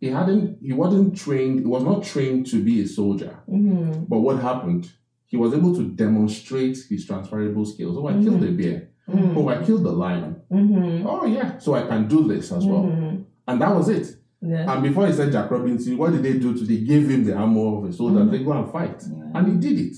[0.03, 3.35] he hadn't, he wasn't trained, he was not trained to be a soldier.
[3.49, 4.09] Mhm.
[4.09, 4.91] But what happened?
[5.27, 7.97] He was able to demonstrate his transferable skills.
[7.97, 8.25] Oh, I Mm-hmm.
[8.25, 8.89] killed a bear.
[9.09, 9.37] Mhm.
[9.37, 10.37] Oh, I killed the lion.
[10.53, 11.05] Mhm.
[11.07, 11.57] Oh, yeah.
[11.59, 12.83] So I can do this as well.
[12.85, 13.23] Mhm.
[13.47, 14.07] And that was it.
[14.45, 14.73] Yeah.
[14.73, 16.65] And before he said Jack Robinson, what did they do to?
[16.65, 18.23] They gave him the armor of a soldier.
[18.25, 18.31] Mhm.
[18.33, 19.31] They go and fight, Yeah.
[19.37, 19.97] and he did it.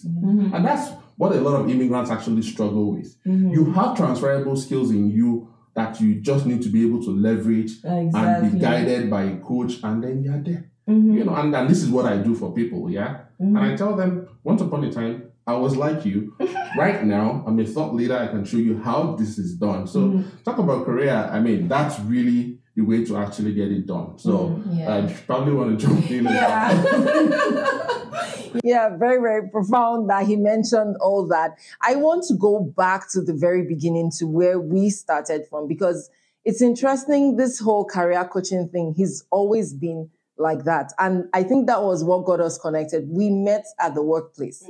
[0.54, 3.16] And that's what a lot of immigrants actually struggle with.
[3.24, 7.72] You have transferable skills in you that you just need to be able to leverage
[7.84, 10.70] and be guided by a coach, and then you're there.
[10.88, 11.14] Mhm.
[11.14, 13.16] You know, and, and this is what I do for people, yeah.
[13.40, 13.56] Mhm.
[13.56, 16.34] And I tell them, once upon a time, I was like you.
[16.78, 18.16] right now, I'm a thought leader.
[18.16, 19.87] I can show you how this is done.
[19.87, 20.24] So Mhm.
[20.44, 21.28] talk about career.
[21.32, 24.18] I mean, that's really the way to actually get it done.
[24.18, 24.96] So Yeah.
[24.96, 26.24] I probably want to jump in.
[26.24, 27.90] Yeah.
[28.62, 31.58] Yeah, very, very profound that he mentioned all that.
[31.82, 36.08] I want to go back to the very beginning to where we started from because
[36.44, 37.37] it's interesting.
[37.37, 40.08] This whole career coaching thing, he's always been
[40.38, 40.92] like that.
[40.98, 43.08] And I think that was what got us connected.
[43.08, 44.64] We met at the workplace.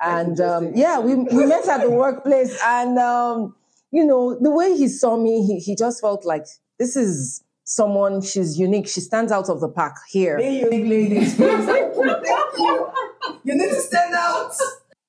[0.00, 2.58] And um, yeah, we, we met at the workplace.
[2.64, 3.54] And, um,
[3.90, 6.44] you know, the way he saw me, he, he just felt like
[6.78, 8.88] this is someone, she's unique.
[8.88, 10.38] She stands out of the pack here.
[10.38, 11.34] Hey, you big ladies.
[11.34, 12.20] Thank you.
[12.22, 12.90] Thank you.
[13.44, 14.52] You need to stand out.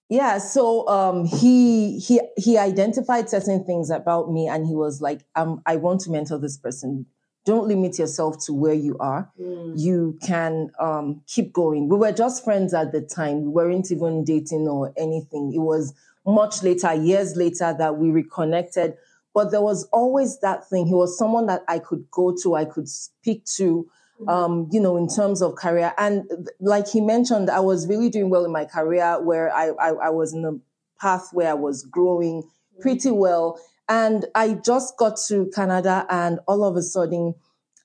[0.10, 5.26] Yeah, so um, he he he identified certain things about me, and he was like,
[5.36, 7.06] um, "I want to mentor this person.
[7.46, 9.30] Don't limit yourself to where you are.
[9.40, 9.74] Mm.
[9.78, 13.42] You can um, keep going." We were just friends at the time.
[13.42, 15.52] We weren't even dating or anything.
[15.54, 15.94] It was
[16.26, 18.96] much later, years later, that we reconnected.
[19.38, 20.88] But there was always that thing.
[20.88, 23.88] He was someone that I could go to, I could speak to,
[24.28, 25.94] um, you know, in terms of career.
[26.00, 29.90] And like he mentioned, I was really doing well in my career where I, I,
[29.90, 30.54] I was in a
[31.00, 32.50] path where I was growing
[32.82, 33.60] pretty well.
[33.88, 37.36] And I just got to Canada and all of a sudden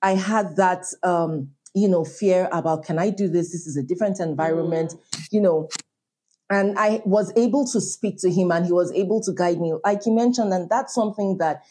[0.01, 3.53] I had that, um, you know, fear about can I do this?
[3.53, 4.95] This is a different environment,
[5.31, 5.69] you know.
[6.53, 9.73] And I was able to speak to him and he was able to guide me.
[9.83, 11.63] Like he mentioned, and that's something that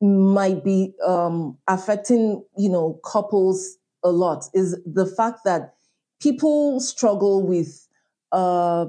[0.00, 5.74] might be um, affecting, you know, couples a lot is the fact that
[6.20, 7.88] people struggle with,
[8.30, 8.86] uh,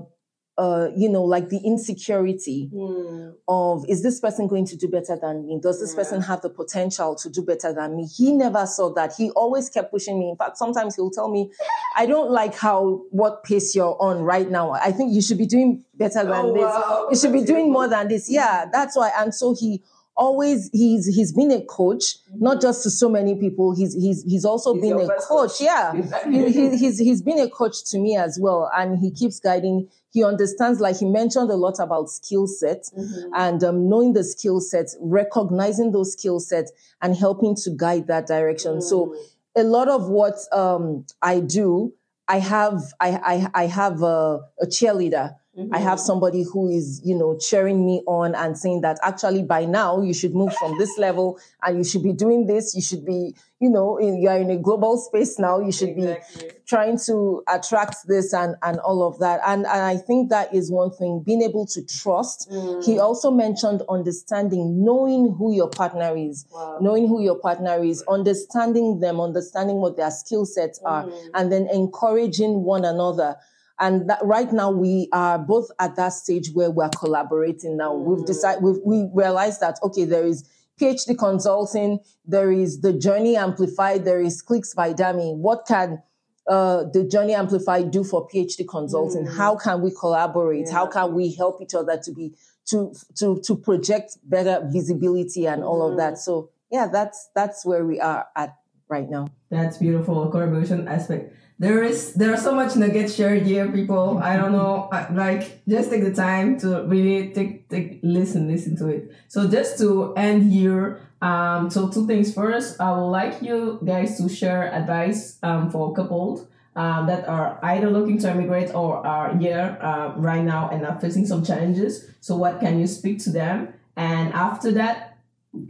[0.57, 3.33] uh, you know, like the insecurity Mm.
[3.47, 5.59] of is this person going to do better than me?
[5.61, 5.97] Does this Yeah.
[5.97, 8.05] person have the potential to do better than me?
[8.05, 9.13] He never saw that.
[9.17, 10.29] He always kept pushing me.
[10.29, 11.51] In fact, sometimes he'll tell me,
[11.97, 14.71] I don't like how what pace you're on right now.
[14.71, 16.63] I think you should be doing better than Oh, this.
[16.63, 17.07] wow.
[17.09, 18.29] You should be doing more than this.
[18.29, 19.11] Yeah, that's why.
[19.17, 19.81] And so he
[20.15, 23.75] always he's he's been a coach, not just to so many people.
[23.75, 25.23] He's he's he's also He's been a coach.
[25.27, 25.61] coach.
[25.61, 25.93] Yeah.
[26.29, 29.89] he, he, he's he's been a coach to me as well, and he keeps guiding.
[30.13, 32.93] He understands, like he mentioned a lot about skill sets
[33.33, 36.71] and um, knowing the skill sets, recognizing those skill sets,
[37.01, 38.79] and helping to guide that direction.
[38.79, 39.15] So,
[39.55, 41.93] a lot of what um, I do,
[42.27, 45.35] I have I I, I have a, a cheerleader.
[45.71, 46.05] I have mm-hmm.
[46.05, 50.11] somebody who is, you know, cheering me on and saying that actually by now you
[50.11, 52.73] should move from this level and you should be doing this.
[52.73, 55.59] You should be, you know, in, you are in a global space now.
[55.59, 56.47] You should Exactly.
[56.47, 59.41] be trying to attract this and, and all of that.
[59.45, 62.47] And, and I think that is one thing, being able to trust.
[62.49, 62.55] He
[62.95, 62.99] mm.
[62.99, 66.79] also mentioned understanding, knowing who your partner is, Wow.
[66.81, 71.29] knowing who your partner is, understanding them, understanding what their skill sets are, mm.
[71.35, 73.35] and then encouraging one another.
[73.79, 77.93] And that right now we are both at that stage where we're collaborating now.
[77.93, 78.25] We've mm.
[78.25, 80.47] decided, we've, we realized that, okay, there is
[80.79, 85.35] PhD consulting, there is the journey amplified, there is clicks by Dami.
[85.35, 86.01] What can
[86.47, 89.25] uh, the journey amplified do for PhD consulting?
[89.25, 89.37] Mm.
[89.37, 90.69] How can we collaborate?
[90.69, 92.33] How can we help each other to be
[92.65, 96.13] to to to project better visibility and all of that?
[96.13, 96.17] Mm.
[96.17, 98.55] So yeah, that's that's where we are at
[98.89, 99.27] right now.
[99.49, 101.33] That's beautiful collaboration aspect.
[101.63, 104.19] There is there are so much nuggets shared here, people.
[104.21, 108.89] I don't know, like just take the time to really take take listen, listen to
[108.89, 109.15] it.
[109.29, 112.33] So just to end here, um, so two things.
[112.35, 116.45] First, I would like you guys to share advice um for couples
[116.75, 120.99] um that are either looking to immigrate or are here uh, right now and are
[120.99, 122.11] facing some challenges.
[122.19, 123.71] So what can you speak to them?
[123.95, 125.12] And after that,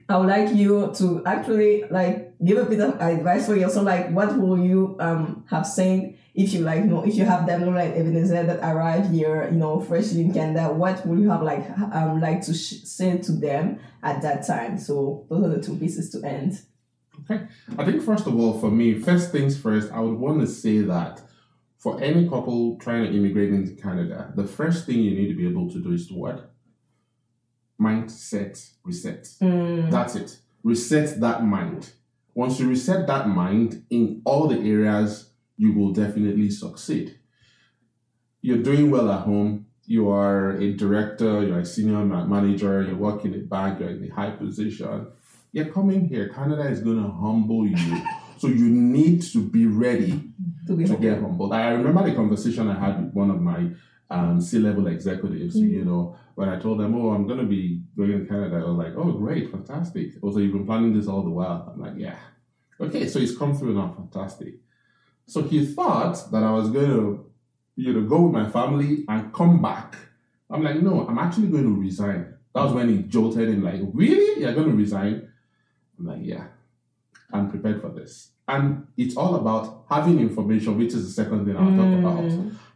[0.08, 3.86] I would like you to actually like give a bit of advice for yourself.
[3.86, 7.46] Like, what will you um have said if you like, you know, if you have
[7.46, 10.74] them like Ebenezer that arrived here, you know, freshly in Canada?
[10.74, 14.78] What would you have like um like to sh- say to them at that time?
[14.78, 16.62] So those are the two pieces to end.
[17.30, 17.46] Okay.
[17.78, 20.80] I think first of all, for me, first things first, I would want to say
[20.80, 21.22] that
[21.78, 25.48] for any couple trying to immigrate into Canada, the first thing you need to be
[25.48, 26.53] able to do is to what?
[27.84, 29.24] Mindset reset.
[29.42, 29.92] Mm.
[29.92, 30.30] That's it.
[30.64, 31.92] Reset that mind.
[32.36, 37.08] Once you reset that mind in all the areas, you will definitely succeed.
[38.42, 39.68] You're doing well at home.
[39.86, 44.10] You are a director, you're a senior manager, you're working in a bank, you're in
[44.10, 45.08] a high position.
[45.52, 46.30] You're coming here.
[46.30, 48.02] Canada is going to humble you.
[48.38, 50.32] so you need to be ready
[50.68, 51.02] To be to humble.
[51.10, 51.54] get humbled.
[51.54, 53.70] I remember the conversation I had with one of my
[54.14, 55.56] um, C-level executives.
[55.58, 58.70] You know, when I told them, "Oh, I'm going to be going to Canada," I
[58.70, 61.72] was like, "Oh, great, fantastic." Also, you've been planning this all the while.
[61.74, 62.18] I'm like, "Yeah,
[62.80, 64.56] okay." So he's come through now, fantastic.
[65.26, 67.32] So he thought that I was going to,
[67.76, 69.96] you know, go with my family and come back.
[70.50, 73.82] I'm like, "No, I'm actually going to resign." That was when he jolted him, like,
[73.94, 74.42] "Really?
[74.42, 75.28] You're going to resign?"
[75.98, 76.48] I'm like, "Yeah."
[77.34, 78.30] I'm prepared for this.
[78.48, 82.30] And it's all about having information, which is the second thing I'll talk about.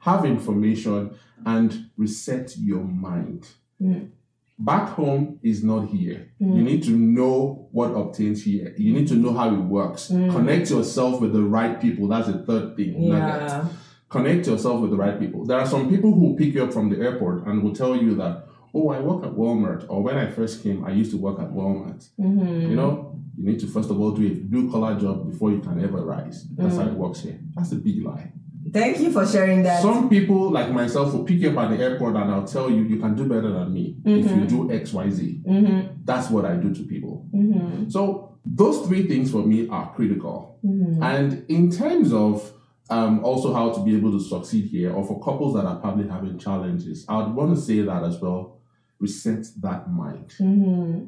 [0.08, 3.45] Have information and reset your mind.
[3.82, 4.12] Mm.
[4.58, 6.32] Back home is not here.
[6.39, 8.74] You need to know what obtains here.
[8.78, 10.08] You need to know how it works.
[10.08, 12.08] Connect yourself with the right people.
[12.08, 13.10] That's the third thing.
[13.10, 13.49] nugget.
[13.49, 13.68] Yeah.
[14.10, 15.45] Connect yourself with the right people.
[15.45, 18.16] There are some people who pick you up from the airport and will tell you
[18.16, 21.39] that, oh, I work at Walmart, or when I first came, I used to work
[21.39, 22.08] at Walmart.
[22.18, 22.70] Mm-hmm.
[22.70, 25.60] You know, you need to first of all do a blue collar job before you
[25.60, 26.47] can ever rise.
[26.55, 27.39] That's how it works here.
[27.55, 28.32] That's a big lie.
[28.72, 29.82] Thank you for sharing that.
[29.82, 32.84] Some people, like myself, will pick you up at the airport and I'll tell you,
[32.84, 35.41] you can do better than me if you do X, Y, Z.
[35.47, 35.93] mm-hmm.
[36.03, 37.28] That's what I do to people.
[37.34, 37.89] Mm-hmm.
[37.89, 40.59] So those three things for me are critical.
[40.65, 41.03] Mm-hmm.
[41.03, 42.53] And in terms of
[42.89, 46.07] um, also how to be able to succeed here, or for couples that are probably
[46.07, 48.61] having challenges, I would want to say that as well.
[48.99, 50.34] Reset that mind.
[50.39, 51.07] Mm-hmm.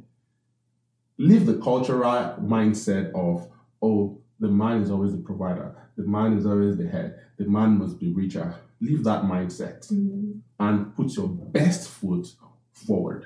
[1.17, 3.49] Leave the cultural mindset of,
[3.81, 7.77] oh, the man is always the provider, the man is always the head, the man
[7.77, 8.55] must be richer.
[8.81, 10.39] Leave that mindset Mm-hmm.
[10.59, 12.27] and put your best foot
[12.71, 13.25] forward.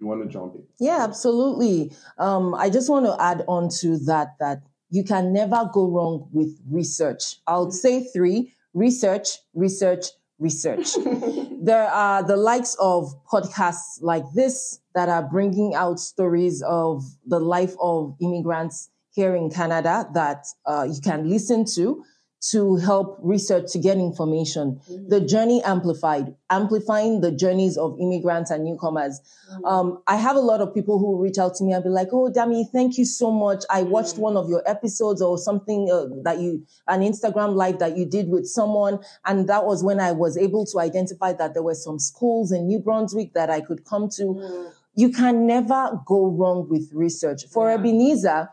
[0.00, 0.62] You want to jump in?
[0.78, 1.92] Yeah, absolutely.
[2.18, 6.28] Um, I just want to add on to that that you can never go wrong
[6.32, 7.36] with research.
[7.48, 10.06] I'll say three research, research,
[10.38, 10.94] research.
[11.60, 17.40] there are the likes of podcasts like this that are bringing out stories of the
[17.40, 22.04] life of immigrants here in Canada that uh, you can listen to
[22.40, 24.80] to help research to get information.
[25.08, 29.20] The journey amplified, amplifying the journeys of immigrants and newcomers.
[29.64, 32.10] Um, I have a lot of people who reach out to me and be like,
[32.12, 33.64] "Oh, Dami, thank you so much.
[33.68, 37.96] I watched one of your episodes or something uh, that you, an Instagram live that
[37.96, 41.64] you did with someone, and that was when I was able to identify that there
[41.64, 44.70] were some schools in New Brunswick that I could come to.
[44.94, 47.46] You can never go wrong with research.
[47.46, 48.48] For Ebenezer,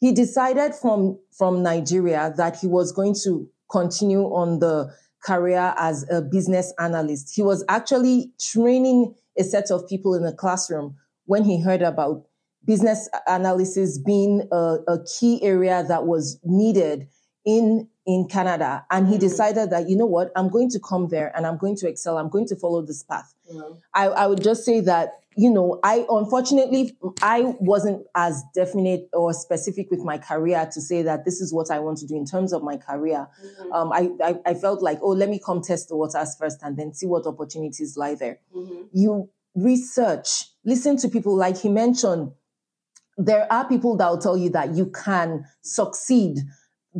[0.00, 4.92] he decided from from Nigeria that he was going to continue on the
[5.24, 7.34] career as a business analyst.
[7.34, 10.96] He was actually training a set of people in a classroom
[11.26, 12.24] when he heard about
[12.64, 17.08] business analysis being a, a key area that was needed
[17.48, 18.84] in in Canada.
[18.90, 19.20] And he mm.
[19.20, 20.30] decided that you know what?
[20.36, 22.18] I'm going to come there and I'm going to excel.
[22.18, 23.34] I'm going to follow this path.
[23.52, 23.78] Mm.
[23.94, 29.32] I, I would just say that you know I unfortunately I wasn't as definite or
[29.32, 32.26] specific with my career to say that this is what I want to do in
[32.26, 33.26] terms of my career.
[33.42, 33.72] Mm-hmm.
[33.72, 36.76] Um, I, I I felt like oh let me come test the waters first and
[36.76, 38.40] then see what opportunities lie there.
[38.54, 38.82] Mm-hmm.
[38.92, 41.34] You research listen to people.
[41.34, 42.32] Like he mentioned
[43.18, 46.38] there are people that will tell you that you can succeed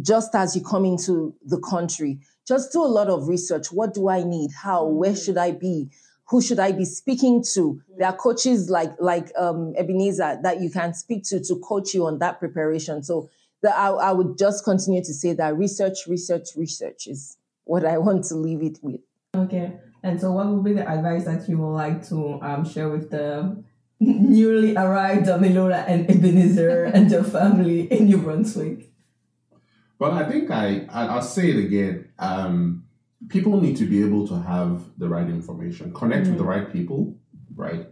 [0.03, 2.19] just as you come into the country.
[2.47, 3.71] Just do a lot of research.
[3.71, 4.51] What do I need?
[4.53, 4.87] How?
[4.87, 5.91] Where should I be?
[6.29, 7.81] Who should I be speaking to?
[7.97, 12.07] There are coaches like like um, Ebenezer that you can speak to to coach you
[12.07, 13.03] on that preparation.
[13.03, 13.29] So
[13.63, 17.99] the, I, I would just continue to say that research, research, research is what I
[17.99, 19.01] want to leave it with.
[19.37, 19.79] Okay.
[20.03, 23.11] And so, what would be the advice that you would like to um, share with
[23.11, 23.63] the
[24.01, 28.88] newly arrived Damilola and Ebenezer and their family in New Brunswick?
[29.99, 32.09] Well, I think I, I I'll say it again.
[32.19, 32.85] Um,
[33.29, 37.17] people need to be able to have the right information, connect with the right people,
[37.55, 37.87] right,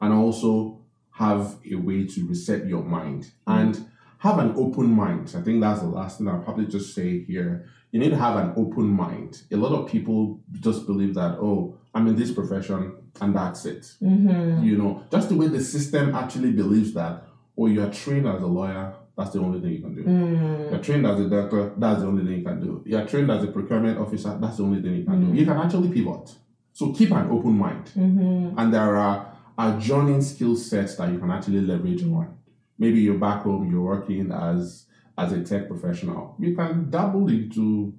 [0.00, 0.78] and also
[1.12, 3.88] have a way to reset your mind and
[4.18, 5.34] have an open mind.
[5.36, 7.68] I think that's the last thing I'll probably just say here.
[7.90, 9.42] You need to have an open mind.
[9.50, 13.82] A lot of people just believe that oh, I'm in this profession and that's it.
[14.02, 14.62] Mm-hmm.
[14.62, 17.24] You know, just the way the system actually believes that
[17.56, 18.94] oh, you are trained as a lawyer.
[19.18, 20.04] That's the only thing you can do.
[20.04, 20.70] Mm.
[20.70, 22.84] You're trained as a doctor, that's the only thing you can do.
[22.86, 25.36] You're trained as a procurement officer, that's the only thing you can do.
[25.36, 26.36] You can actually pivot.
[26.72, 27.86] So keep an open mind.
[27.86, 28.56] Mm-hmm.
[28.56, 32.38] And there are adjoining skill sets that you can actually leverage on.
[32.78, 34.86] Maybe you're back home, you're working as
[35.18, 36.36] as a tech professional.
[36.38, 37.92] You can dabble into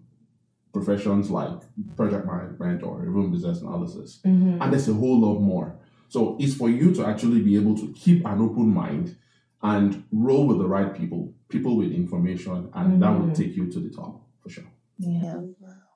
[0.71, 1.59] professions like
[1.97, 4.21] project management or even business analysis.
[4.25, 4.61] Mm-hmm.
[4.61, 5.75] And there's a whole lot more.
[6.07, 9.17] So it's for you to actually be able to keep an open mind
[9.61, 13.79] and roll with the right people, people with information, and that will take you to
[13.79, 14.65] the top for sure.
[14.97, 15.41] Yeah.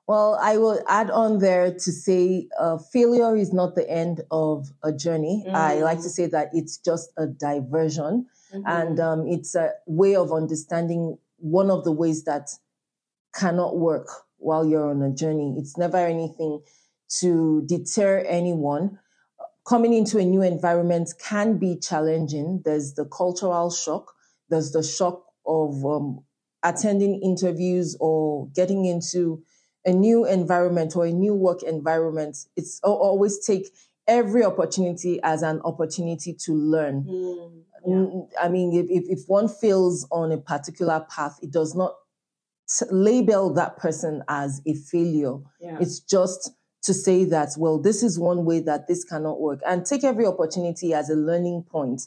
[0.06, 4.70] Well, I will add on there to say uh, failure is not the end of
[4.82, 5.46] a journey.
[5.50, 10.30] I like to say that it's just a diversion, and um, it's a way of
[10.30, 12.50] understanding one of the ways that
[13.34, 15.56] cannot work while you're on a journey.
[15.58, 16.60] It's never anything
[17.20, 18.98] to deter anyone.
[19.66, 22.62] Coming into a new environment can be challenging.
[22.64, 24.12] There's the cultural shock.
[24.50, 26.20] There's the shock of um,
[26.62, 29.42] attending interviews or getting into
[29.86, 32.36] a new environment or a new work environment.
[32.56, 33.68] It's al- always take
[34.06, 37.04] every opportunity as an opportunity to learn.
[37.86, 41.94] Mm, I mean, if, if, if one fails on a particular path, it does not
[42.90, 45.36] label that person as a failure.
[45.60, 45.78] Yeah.
[45.80, 46.50] It's just
[46.84, 50.26] to say that, well, this is one way that this cannot work and take every
[50.26, 52.02] opportunity as a learning point.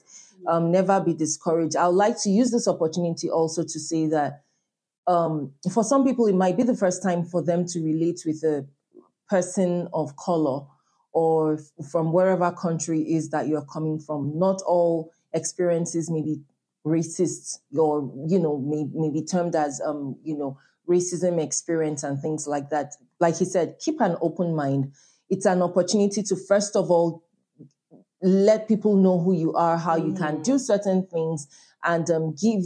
[0.47, 1.75] Um, never be discouraged.
[1.75, 4.43] I would like to use this opportunity also to say that
[5.07, 8.43] um, for some people, it might be the first time for them to relate with
[8.43, 8.67] a
[9.29, 10.65] person of color
[11.11, 11.59] or
[11.89, 14.37] from wherever country is that you're coming from.
[14.37, 16.41] Not all experiences may be
[16.85, 20.59] racist or, you know, may, may be termed as, um, you know,
[20.89, 22.93] racism experience and things like that.
[23.19, 24.93] Like he said, keep an open mind.
[25.29, 27.23] It's an opportunity to, first of all,
[28.21, 31.47] let people know who you are, how you can do certain things,
[31.83, 32.65] and um, give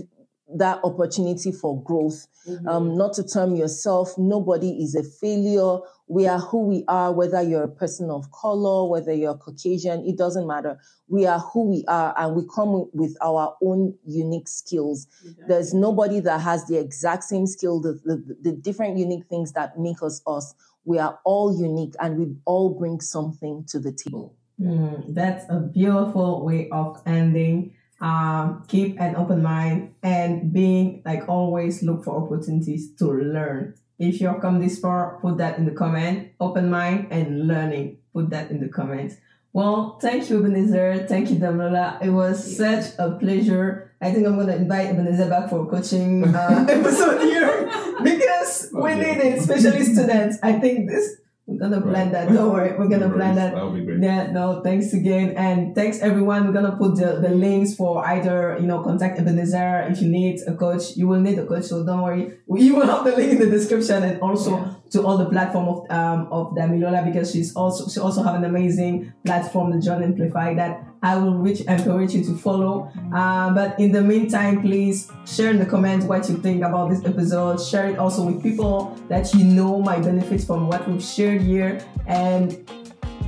[0.57, 2.27] that opportunity for growth.
[2.67, 5.79] Um, not to term yourself, nobody is a failure.
[6.11, 10.17] We are who we are, whether you're a person of color, whether you're Caucasian, it
[10.17, 10.77] doesn't matter.
[11.07, 15.07] We are who we are, and we come with our own unique skills.
[15.47, 19.79] There's nobody that has the exact same skill, the, the, the different unique things that
[19.79, 20.53] make us us.
[20.83, 24.35] We are all unique, and we all bring something to the table.
[24.59, 27.73] Mm, that's a beautiful way of ending.
[28.01, 33.75] Um, keep an open mind and being like always look for opportunities to learn.
[34.01, 36.31] If you've come this far, put that in the comment.
[36.39, 37.97] Open mind and learning.
[38.13, 39.17] Put that in the comments.
[39.53, 41.05] Well, thank you, Ebenezer.
[41.07, 42.01] Thank you, Damilola.
[42.01, 43.93] It was such a pleasure.
[44.01, 47.65] I think I'm gonna invite Ebenezer back for a coaching uh, episode here
[48.03, 50.39] because we need it, especially students.
[50.41, 51.20] I think this
[51.51, 52.29] we're gonna plan that.
[52.29, 53.35] Don't worry, we're gonna No plan worries.
[53.35, 53.53] that.
[53.53, 54.01] That'll be great.
[54.01, 55.33] Yeah, no, thanks again.
[55.37, 56.47] And thanks everyone.
[56.47, 60.39] We're gonna put the, the links for either, you know, contact Ebenezer if you need
[60.47, 60.95] a coach.
[60.95, 62.37] You will need a coach, so don't worry.
[62.47, 64.73] We will have the link in the description and also Yeah.
[64.91, 68.43] To all the platform of um of Damilola because she's also she also have an
[68.43, 72.91] amazing platform, the Journey Amplified that I will reach encourage you to follow.
[73.13, 77.03] Uh, but in the meantime, please share in the comments what you think about this
[77.05, 77.59] episode.
[77.61, 81.83] Share it also with people that you know might benefit from what we've shared here.
[82.05, 82.69] And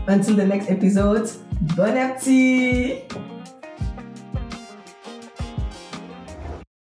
[0.07, 1.31] until the next episode,
[1.75, 3.32] bon appetit!